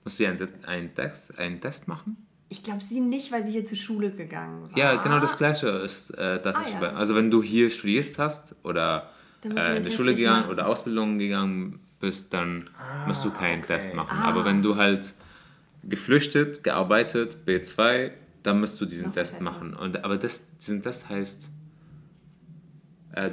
[0.03, 2.17] Musst du einen, einen, Test, einen Test machen?
[2.47, 4.77] Ich glaube sie nicht, weil sie hier zur Schule gegangen war.
[4.77, 6.55] Ja, genau das gleiche ist äh, das.
[6.55, 6.93] Ah, ja.
[6.93, 9.09] Also wenn du hier studierst hast oder
[9.43, 13.73] äh, in die Schule gegangen oder Ausbildung gegangen bist, dann ah, musst du keinen okay.
[13.75, 14.17] Test machen.
[14.21, 14.29] Ah.
[14.29, 15.13] Aber wenn du halt
[15.83, 18.11] geflüchtet, gearbeitet, B2,
[18.43, 19.73] dann musst du diesen Noch Test machen.
[19.73, 21.49] Und, aber das, diesen Test heißt
[23.13, 23.31] äh,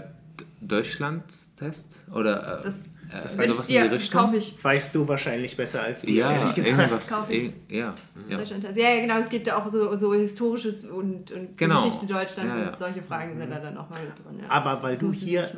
[0.62, 2.02] Deutschland-Test?
[2.12, 4.34] Oder äh, das, äh, das also was in die Richtung?
[4.34, 4.64] Ich.
[4.64, 6.78] Weißt du wahrscheinlich besser als ich, ja, ehrlich gesagt.
[6.78, 7.52] Irgendwas, ich.
[7.68, 7.94] ja,
[8.28, 8.36] ja.
[8.36, 8.76] Deutschland-Test.
[8.76, 11.82] Ja, genau, es gibt auch so, so Historisches und, und genau.
[11.82, 12.70] Geschichte Deutschlands ja, ja.
[12.70, 14.40] und solche Fragen sind da dann nochmal drin.
[14.40, 14.50] Ja.
[14.50, 15.48] Aber weil das du hier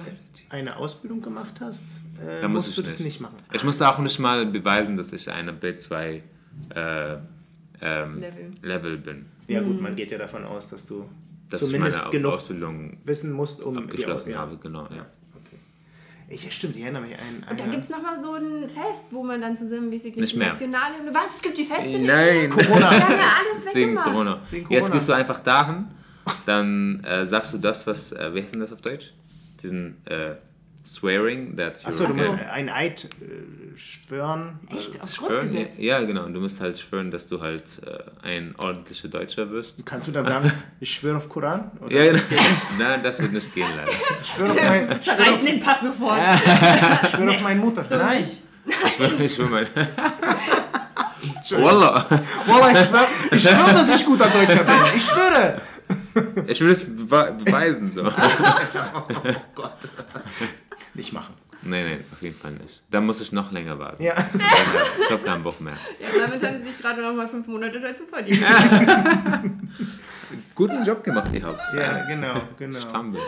[0.51, 1.85] eine Ausbildung gemacht hast,
[2.21, 3.37] äh, musst du das nicht machen.
[3.53, 6.23] Ich musste auch nicht mal beweisen, dass ich eine B2
[6.75, 7.17] äh,
[7.81, 8.53] ähm, Level.
[8.63, 9.27] Level bin.
[9.47, 11.09] Ja gut, man geht ja davon aus, dass du
[11.49, 15.07] dass zumindest genug Ausbildung wissen musst, um abgeschlossen ja, habe, genau, ja.
[16.35, 17.49] Ich, stimmt, ich erinnere mich an.
[17.49, 20.37] Und dann gibt es nochmal so ein Fest, wo man dann zusammen wie sich nicht
[20.37, 20.95] nationale.
[21.13, 21.37] Was?
[21.37, 22.07] Es gibt die Feste nicht?
[22.07, 22.69] Nein, Corona.
[22.91, 24.41] Wir haben ja alles Deswegen Corona.
[24.51, 24.71] Corona.
[24.71, 25.87] Jetzt gehst du einfach dahin,
[26.47, 29.13] dann äh, sagst du das, was, äh, wie heißt denn das auf Deutsch?
[29.63, 30.35] Diesen äh,
[30.85, 33.07] Swearing that you're Achso, du musst ein Eid äh,
[33.77, 34.59] schwören.
[34.71, 35.01] Echt?
[35.01, 35.69] Auf schwören?
[35.79, 36.27] Ja, genau.
[36.29, 39.85] Du musst halt schwören, dass du halt äh, ein ordentlicher Deutscher wirst.
[39.85, 41.71] Kannst du dann sagen, ich schwöre auf Koran?
[41.81, 42.43] Oder ja, genau.
[42.79, 43.91] Nein, das wird nicht gehen, leider.
[44.21, 45.01] Ich schwöre auf mein...
[45.01, 46.21] Zerreißen den Pass sofort.
[47.03, 47.85] ich schwöre auf meine Mutter.
[47.85, 48.21] So Nein.
[48.25, 49.67] Ich schwöre, ich schwöre mein...
[51.51, 52.07] Wallah.
[52.47, 54.75] Wallah, ich schwöre, ich schwöre, dass ich guter Deutscher bin.
[54.97, 55.61] Ich schwöre.
[56.47, 57.91] Ich will es beweisen.
[57.91, 58.07] So.
[58.07, 58.13] oh
[59.55, 59.73] Gott
[60.95, 61.35] nicht machen.
[61.65, 62.83] Nee, nee, auf jeden Fall nicht.
[62.91, 64.03] Dann muss ich noch länger warten.
[64.03, 64.15] Ja.
[65.03, 65.73] Ich habe keinen Bock mehr.
[66.01, 68.43] Ja, damit haben sie sich gerade noch mal fünf Monate dazu verdient.
[70.55, 71.61] Guten Job gemacht, ihr habt.
[71.77, 72.81] Ja, genau, genau.
[72.81, 73.21] Stammel.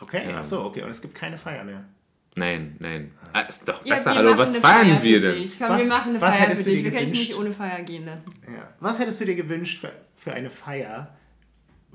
[0.00, 0.38] Okay, ja.
[0.38, 0.82] achso, okay.
[0.82, 1.84] Und es gibt keine Feier mehr.
[2.36, 3.12] Nein, nein.
[3.32, 4.10] Ah, ist doch Ja, besser.
[4.10, 5.50] wir Hallo, was feiern Feier wir denn?
[5.58, 6.84] Komm, Was- wir machen eine was Feier hättest für du dich.
[6.84, 7.30] dir Wir können dich gewünscht?
[7.30, 8.22] nicht ohne Feier gehen lassen.
[8.46, 8.68] Ja.
[8.80, 11.14] Was hättest du dir gewünscht für, für eine Feier,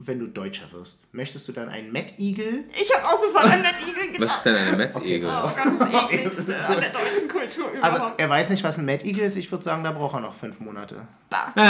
[0.02, 1.06] wenn du Deutscher wirst?
[1.14, 2.64] Möchtest du dann einen Met-Igel?
[2.80, 4.22] Ich habe auch sofort an den Igel gedacht.
[4.22, 5.30] Was ist denn eine Met-Egel?
[5.30, 5.90] Oh Gott, das
[6.24, 8.20] Das ist so- an der deutschen Kultur Also, überhaupt.
[8.20, 9.36] er weiß nicht, was ein Met-Igel ist.
[9.36, 11.08] Ich würde sagen, da braucht er noch fünf Monate.
[11.30, 11.54] Da.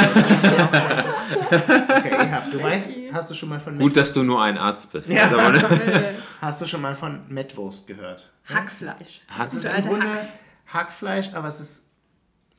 [1.90, 4.58] Okay, Ehab, du weißt, hast du schon mal von Gut, Met, dass du nur ein
[4.58, 5.10] Arzt bist.
[5.10, 5.30] Ja.
[5.30, 5.64] Das
[6.42, 8.32] hast du schon mal von Metwurst gehört?
[8.48, 9.22] Hackfleisch.
[9.28, 10.28] Hack- Es ist im Grunde Hack.
[10.68, 11.90] Hackfleisch, aber es ist,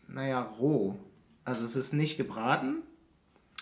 [0.09, 0.97] naja, roh.
[1.45, 2.83] Also es ist nicht gebraten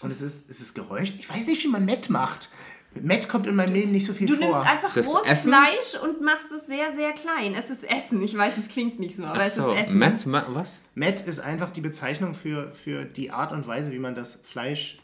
[0.00, 1.14] und es ist, es ist geräuscht.
[1.18, 2.50] Ich weiß nicht, wie man Met macht.
[2.94, 4.44] Mit Met kommt in meinem Leben nicht so viel Du vor.
[4.44, 5.52] nimmst einfach Das rohes Essen?
[5.52, 7.54] Fleisch und machst es sehr, sehr klein.
[7.54, 8.22] Es ist Essen.
[8.22, 9.98] Ich weiß, es klingt nicht so, aber es so, ist Essen.
[9.98, 10.82] Met, ma, was?
[10.94, 14.98] Met ist einfach die Bezeichnung für, für die Art und Weise, wie man das Fleisch.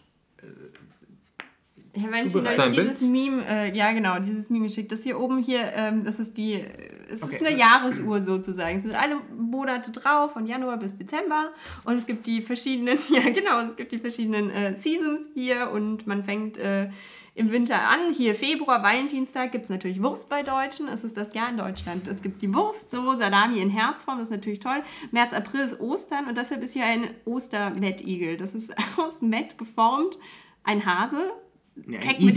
[1.93, 2.29] Ich habe ein
[2.73, 3.13] dieses Bild?
[3.13, 4.91] Meme, äh, ja genau, dieses Meme geschickt.
[4.91, 6.65] Das hier oben hier, ähm, das ist die,
[7.09, 7.37] es Okay.
[7.37, 8.77] ist eine Jahresuhr sozusagen.
[8.79, 11.51] Es sind alle Monate drauf, von Januar bis Dezember.
[11.85, 16.07] Und es gibt die verschiedenen, ja genau, es gibt die verschiedenen äh, Seasons hier und
[16.07, 16.91] man fängt äh,
[17.35, 18.13] im Winter an.
[18.17, 20.87] Hier Februar, Valentinstag gibt es natürlich Wurst bei Deutschen.
[20.89, 22.07] Es ist das Jahr in Deutschland.
[22.07, 24.83] Es gibt die Wurst, so Salami in Herzform, das ist natürlich toll.
[25.11, 28.37] März, April ist Ostern und deshalb ist hier ein Ostermettigel.
[28.37, 30.17] Das ist aus Mett geformt,
[30.63, 31.33] ein Hase,
[31.77, 32.35] Ja, ein Keck Igel.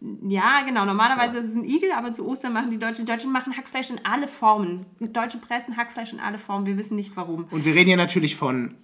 [0.00, 0.84] mit ja, genau.
[0.84, 3.04] Normalerweise ist es ein Igel, aber zu Ostern machen die Deutschen.
[3.04, 4.86] Die Deutschen machen Hackfleisch in alle Formen.
[5.00, 6.66] Die Deutschen pressen Hackfleisch in alle Formen.
[6.66, 7.44] Wir wissen nicht warum.
[7.50, 8.76] Und wir reden hier natürlich von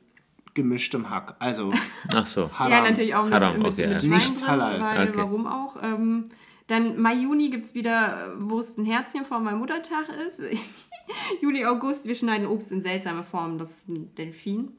[0.55, 1.37] gemischtem Hack.
[1.39, 1.73] Also
[2.15, 2.51] Ach so.
[2.53, 2.73] Haram.
[2.73, 4.09] Ja, natürlich auch mit, Haram, mit, okay, mit ja.
[4.09, 4.81] Nicht drin, halal.
[4.81, 5.19] weil Okay.
[5.19, 5.77] warum auch.
[5.83, 6.27] Ähm,
[6.67, 10.41] dann Mai, Juni gibt es wieder Wurst und Herzchen, vor meinem Muttertag ist.
[11.43, 13.59] Juli, August, wir schneiden Obst in seltsame Formen.
[13.59, 14.73] Das ist ein Delfin.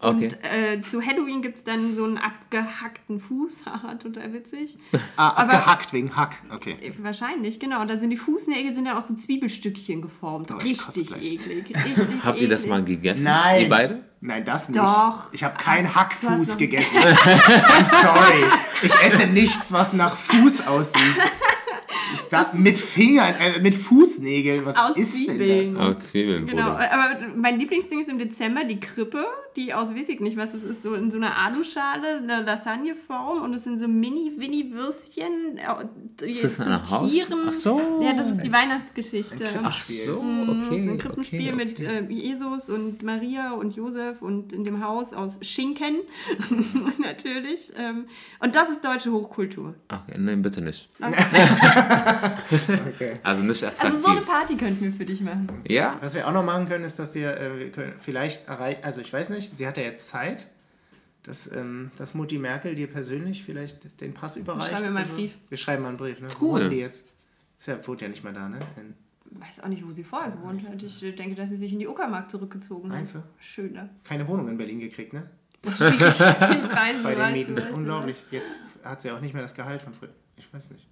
[0.00, 0.24] Okay.
[0.24, 3.62] Und äh, zu Halloween gibt es dann so einen abgehackten Fuß.
[3.66, 4.78] Haha, total witzig.
[5.16, 6.36] ah, aber- abgehackt wegen Hack.
[6.54, 6.76] Okay.
[6.80, 7.80] Äh, Wahrscheinlich, genau.
[7.80, 10.50] Und dann sind die Fußnägel sind ja aus so Zwiebelstückchen geformt.
[10.52, 11.40] Oh, Richtig eklig.
[11.74, 13.24] Richtig Habt ihr das mal gegessen?
[13.24, 13.62] Nein.
[13.62, 14.04] Ihr beide?
[14.20, 14.78] Nein, das nicht.
[14.80, 15.32] Doch.
[15.32, 16.96] Ich habe keinen Hackfuß gegessen.
[16.98, 18.44] I'm sorry.
[18.82, 21.02] Ich esse nichts, was nach Fuß aussieht.
[22.14, 24.64] Ist das mit Fingern, äh, mit Fußnägeln?
[24.64, 25.74] Was Aus ist denn Zwiebeln.
[25.74, 25.86] das?
[25.88, 26.92] Oh, Zwiebeln, Genau, Bruder.
[26.92, 29.26] aber mein Lieblingsding ist im Dezember die Krippe,
[29.58, 33.42] die aus, weiß ich nicht, was das ist, so in so einer Aluschale, eine Lasagneform
[33.42, 35.58] und es sind so mini-Winnie-Würstchen.
[36.22, 37.10] äh, Ist Haus?
[37.10, 37.46] Tieren.
[37.48, 38.00] Ach so.
[38.02, 39.44] Ja, das ist die Weihnachtsgeschichte.
[39.62, 39.92] Ach so,
[40.46, 40.90] Das ist okay.
[40.90, 41.98] ein Krippenspiel okay, mit okay.
[42.08, 45.96] äh, Jesus und Maria und Josef und in dem Haus aus Schinken
[46.98, 47.72] natürlich.
[47.78, 48.06] Ähm,
[48.40, 49.74] und das ist deutsche Hochkultur.
[49.88, 50.88] Okay, nein, bitte nicht.
[51.00, 51.18] Also,
[52.94, 53.14] Okay.
[53.22, 53.84] Also nicht attraktiv.
[53.94, 55.48] also so eine Party könnten wir für dich machen.
[55.66, 55.96] ja?
[56.00, 59.00] Was wir auch noch machen können, ist, dass dir äh, wir können vielleicht erreichen, also
[59.00, 60.46] ich weiß nicht, sie hat ja jetzt Zeit,
[61.22, 64.70] dass, ähm, dass Mutti Merkel dir persönlich vielleicht den Pass überreicht.
[64.70, 65.22] schreiben wir mal einen oder so.
[65.22, 65.34] Brief.
[65.48, 66.26] Wir schreiben mal einen Brief, ne?
[66.38, 66.60] Wo Cool.
[66.60, 67.04] wohnen die jetzt?
[67.58, 68.58] Ist ja, wohnt ja nicht mehr da, ne?
[68.76, 68.94] In,
[69.40, 70.82] weiß auch nicht, wo sie vorher gewohnt hat.
[70.82, 73.24] Ich denke, dass sie sich in die Uckermark zurückgezogen Meinst hat.
[73.24, 73.42] du?
[73.42, 73.88] Schön da.
[74.04, 75.28] keine Wohnung in Berlin gekriegt, ne?
[75.74, 77.58] Schwierig, die Preise, Bei den Mieten.
[77.74, 78.16] Unglaublich.
[78.30, 80.10] Jetzt hat sie auch nicht mehr das Gehalt von früher.
[80.36, 80.86] Ich weiß nicht.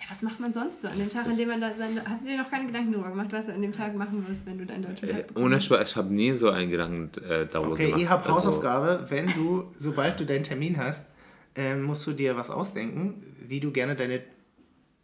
[0.00, 2.00] Ja, was macht man sonst so an dem Tag, an dem man da sein...
[2.06, 4.46] Hast du dir noch keine Gedanken darüber gemacht, was du an dem Tag machen wirst,
[4.46, 5.36] wenn du deinen deutschen Pass Äh, bekommst?
[5.36, 8.00] Ohne Spaß, ich habe nie so einen Gedanken äh, darüber Okay, gemacht.
[8.00, 9.04] ihr habt Also, Hausaufgabe.
[9.10, 11.10] Wenn du, sobald du deinen Termin hast,
[11.54, 14.22] ähm, musst du dir was ausdenken, wie du gerne deine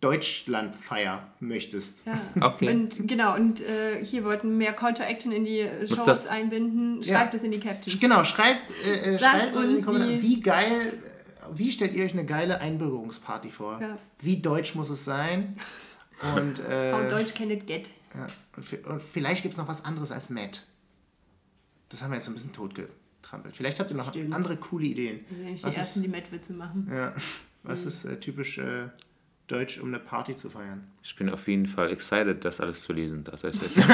[0.01, 2.07] Deutschlandfeier möchtest.
[2.07, 2.21] Ja.
[2.47, 2.69] Okay.
[2.71, 6.29] Und genau, und äh, hier wollten mehr Call to Action in die äh, Shows das-
[6.29, 7.03] einbinden.
[7.03, 7.19] Ja.
[7.19, 7.99] Schreibt es in die Captions.
[8.01, 11.16] Genau, schreibt, äh, äh, schreibt uns in die Kommentare, wie- wie geil, äh,
[11.53, 13.81] wie stellt ihr euch eine geile Einbürgerungsparty vor?
[13.81, 13.99] Ja.
[14.21, 15.57] Wie deutsch muss es sein?
[16.37, 17.91] Und, äh, How Deutsch can it get?
[18.15, 18.27] ja,
[18.57, 20.63] und, und vielleicht gibt es noch was anderes als Matt.
[21.89, 23.57] Das haben wir jetzt ein bisschen totgetrampelt.
[23.57, 24.35] Vielleicht habt ihr noch Stimmt.
[24.35, 25.21] andere coole Ideen.
[25.29, 26.91] Wir sind nicht die Was Ersten, ist, die Mettwitze machen.
[26.93, 27.15] ja,
[27.63, 28.89] was ist äh, typisch äh,
[29.47, 30.87] deutsch, um eine Party zu feiern?
[31.03, 33.71] Ich bin auf jeden Fall excited, das alles zu lesen, tatsächlich.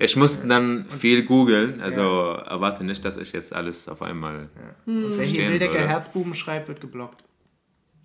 [0.00, 4.50] Ich muss dann viel googeln, also erwarte nicht, dass ich jetzt alles auf einmal.
[4.84, 5.88] Und wer hier Wildecker würde.
[5.88, 7.24] Herzbuben schreibt, wird geblockt.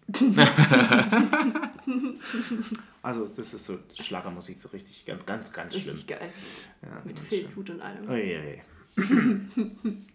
[3.02, 5.96] also, das ist so Schlagermusik, so richtig ganz, ganz, ganz schlimm.
[5.96, 6.30] Richtig geil.
[6.82, 8.08] Ja, Mit Filzhut und allem.
[8.10, 8.62] Uiui.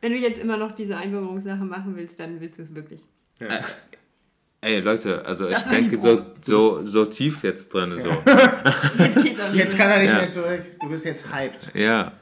[0.00, 3.04] Wenn du jetzt immer noch diese Einbürgerungssache machen willst, dann willst du es wirklich.
[3.40, 3.60] Ja.
[4.62, 7.98] Ey Leute, also ich Das die denke so, so, so tief jetzt drin.
[8.00, 8.08] So.
[8.98, 10.18] Jetzt geht's auch nicht Jetzt kann er nicht Ja.
[10.20, 10.62] mehr zurück.
[10.80, 11.74] Du bist jetzt hyped.
[11.74, 12.12] Ja.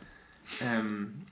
[0.60, 1.22] Ähm,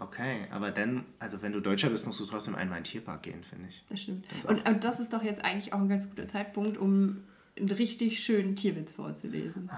[0.00, 3.22] okay, aber dann, also wenn du Deutscher bist, musst du trotzdem einmal in den Tierpark
[3.22, 3.84] gehen, finde ich.
[3.90, 4.24] Das stimmt.
[4.32, 7.22] Das und, und das ist doch jetzt eigentlich auch ein ganz guter Zeitpunkt, um
[7.58, 9.70] einen richtig schönen Tierwitz vorzulesen.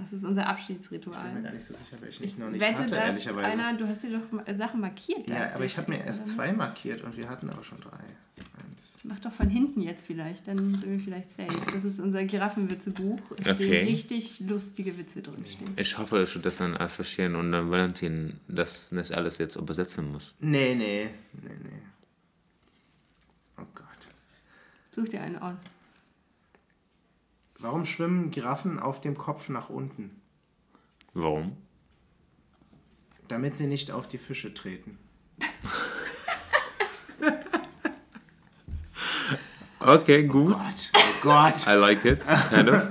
[0.00, 1.42] Das ist unser Ich bin mir Abschiedsritual.
[1.42, 3.46] gar nicht so sicher, welchen ich noch Ich nicht wette, hatte, dass ehrlicherweise.
[3.46, 5.28] einer, du hast dir doch Sachen markiert.
[5.28, 7.98] ja, aber ich habe mir erst zwei markiert und wir hatten aber schon drei.
[9.02, 11.58] Mach doch von hinten jetzt vielleicht, dann sind wir vielleicht safe.
[11.72, 13.78] Das ist unser Giraffenwitzebuch, in dem Okay.
[13.84, 15.72] richtig lustige Witze drinstehen.
[15.76, 19.56] Ich hoffe, ich würde das dann alles verstehen und dann Valentin das nicht alles jetzt
[19.56, 20.34] übersetzen muss.
[20.40, 21.82] Nee, nee, nee, nee.
[23.56, 23.86] Oh Gott.
[24.90, 25.54] Such dir einen aus.
[27.58, 30.10] Warum schwimmen Giraffen auf dem Kopf nach unten?
[31.14, 31.56] Warum?
[33.28, 34.98] Damit sie nicht auf die Fische treten.
[39.80, 40.54] Okay, gut.
[40.56, 41.66] Gott, oh Gott.
[41.66, 42.20] I like it.
[42.50, 42.82] Kind of.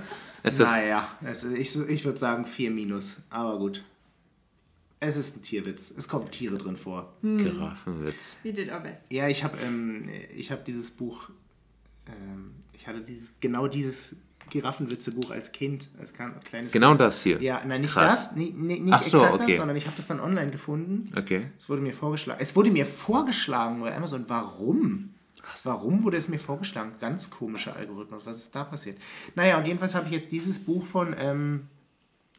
[0.42, 3.84] Es ist, Naja, es, ich, ich würde sagen 4 minus, aber gut.
[5.02, 5.94] Es ist ein Tierwitz.
[5.96, 7.14] Es kommen Tiere drin vor.
[7.22, 8.38] Giraffenwitz.
[8.44, 9.04] We did our best.
[9.10, 11.30] Ja, ich habe ähm, ich hab dieses Buch,
[12.08, 14.18] ähm, ich hatte dieses, genau dieses
[14.50, 17.02] Giraffenwitzebuch als Kind, als klein- kleines Genau Kind.
[17.02, 17.42] das hier.
[17.42, 18.30] Ja, nein, nicht Krass.
[18.30, 19.46] das, nee, nee, nicht Ach so, exakt okay.
[19.48, 21.14] das, sondern ich habe das dann online gefunden.
[21.16, 21.48] Okay.
[21.58, 22.40] Es wurde mir vorgeschlagen.
[22.42, 24.26] Es wurde mir vorgeschlagen bei Amazon.
[24.28, 25.14] Warum?
[25.64, 26.94] Warum wurde es mir vorgeschlagen?
[27.00, 28.26] Ganz komischer Algorithmus.
[28.26, 28.98] Was ist da passiert?
[29.36, 31.68] Naja, und jedenfalls habe ich jetzt dieses Buch von ähm,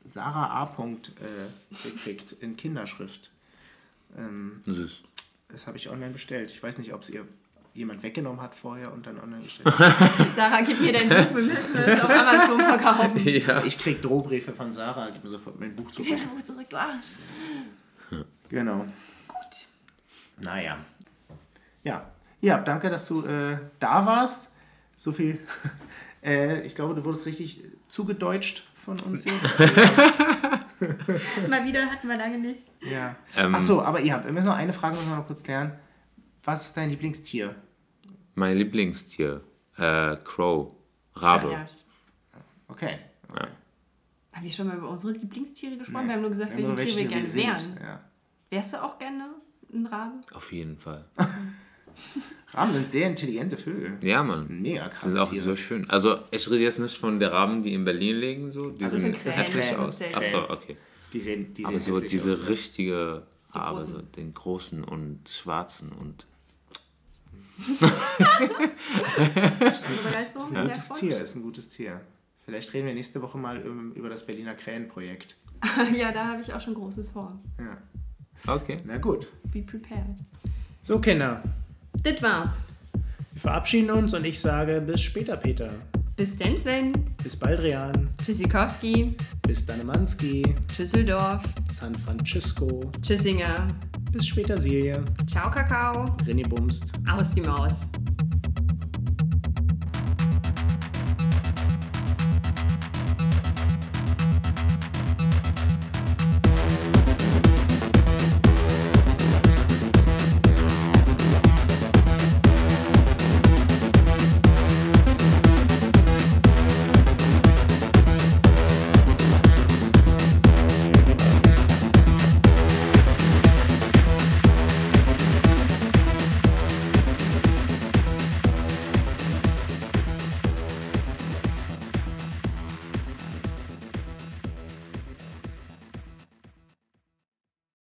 [0.05, 0.67] Sarah A.
[0.67, 3.31] Punkt, äh, gekriegt in Kinderschrift.
[4.17, 5.03] Ähm, Süß.
[5.49, 6.51] das habe ich online bestellt.
[6.51, 7.27] Ich weiß nicht, ob es ihr
[7.75, 9.79] jemand weggenommen hat vorher und dann online bestellt.
[9.79, 10.27] hat.
[10.37, 13.21] Sarah, gib mir dein Buch, wir müssen es auf Amazon verkaufen.
[13.27, 13.63] Ja.
[13.65, 15.11] ich krieg Drohbriefe von Sarah.
[15.11, 16.09] Gib mir sofort mein Buch zurück.
[16.09, 18.25] Gib mir dein Buch zurück, du Arsch.
[18.49, 18.85] Genau.
[19.29, 19.67] Gut.
[20.39, 20.79] Naja.
[21.85, 22.11] Ja.
[22.41, 24.53] Ja, danke, dass du äh, da warst.
[24.97, 25.39] So viel.
[26.23, 29.43] äh, ich glaube, du wurdest richtig zugedeutscht von uns jetzt.
[31.49, 32.63] Mal wieder hatten wir lange nicht.
[32.81, 33.17] ja.
[33.37, 35.79] Ähm, Achso, aber ihr habt, wir müssen noch eine Frage noch kurz klären.
[36.45, 37.55] Was ist dein Lieblingstier?
[38.35, 39.43] Mein Lieblingstier.
[39.77, 40.73] Äh, Crow.
[41.15, 41.53] Rabe.
[41.53, 41.67] Ja.
[42.69, 42.99] Okay.
[43.29, 43.47] okay.
[44.33, 46.07] Haben wir schon mal über unsere Lieblingstiere gesprochen?
[46.07, 46.09] Nee.
[46.09, 47.79] Wir haben nur gesagt, welche Tiere wir gerne wären.
[47.83, 48.01] Ja.
[48.49, 49.35] Wärst du auch gerne
[49.73, 50.21] ein Rabe?
[50.33, 51.05] Auf jeden Fall.
[52.53, 53.97] Raben sind sehr intelligente Vögel.
[54.03, 54.47] Ja, Mann.
[54.61, 55.45] Mega Das krasse ist auch Tiere.
[55.45, 55.89] so schön.
[55.89, 58.71] Also, ich rede jetzt nicht von der Raben, die in Berlin leben, so.
[58.71, 59.99] Die Also Krähen, hässlich aus.
[59.99, 60.51] das Ach so, Krähen.
[60.51, 60.77] okay.
[61.13, 62.49] Die sehen, die sehen Aber so diese aus.
[62.49, 63.23] richtige
[63.53, 66.27] Rabe, so den großen und schwarzen und.
[69.59, 70.43] Begeisterung?
[70.43, 70.89] Ist ein gutes?
[70.99, 72.01] Tier, ist ein gutes Tier.
[72.45, 75.37] Vielleicht reden wir nächste Woche mal über, über das Berliner Krähenprojekt.
[75.97, 77.39] ja, da habe ich auch schon Großes vor.
[77.59, 77.77] Ja.
[78.55, 78.79] Okay.
[78.85, 79.27] Na gut.
[79.53, 80.17] Be prepared.
[80.83, 81.43] So, Kinder.
[82.03, 82.59] Das war's.
[83.33, 85.71] Wir verabschieden uns und ich sage bis später, Peter.
[86.17, 86.93] Bis denn, Sven.
[87.23, 88.11] Bis Baldrian.
[88.23, 89.15] Tschüssikowski.
[89.47, 90.43] Bis Danemanski.
[90.71, 91.43] Tschüsseldorf.
[91.71, 92.91] San Francisco.
[93.01, 93.69] Tschüssinger.
[94.13, 95.03] Bis später, Silje.
[95.27, 96.05] Ciao, Kakao.
[96.27, 96.93] René Bumst.
[97.11, 97.73] Aus die Maus.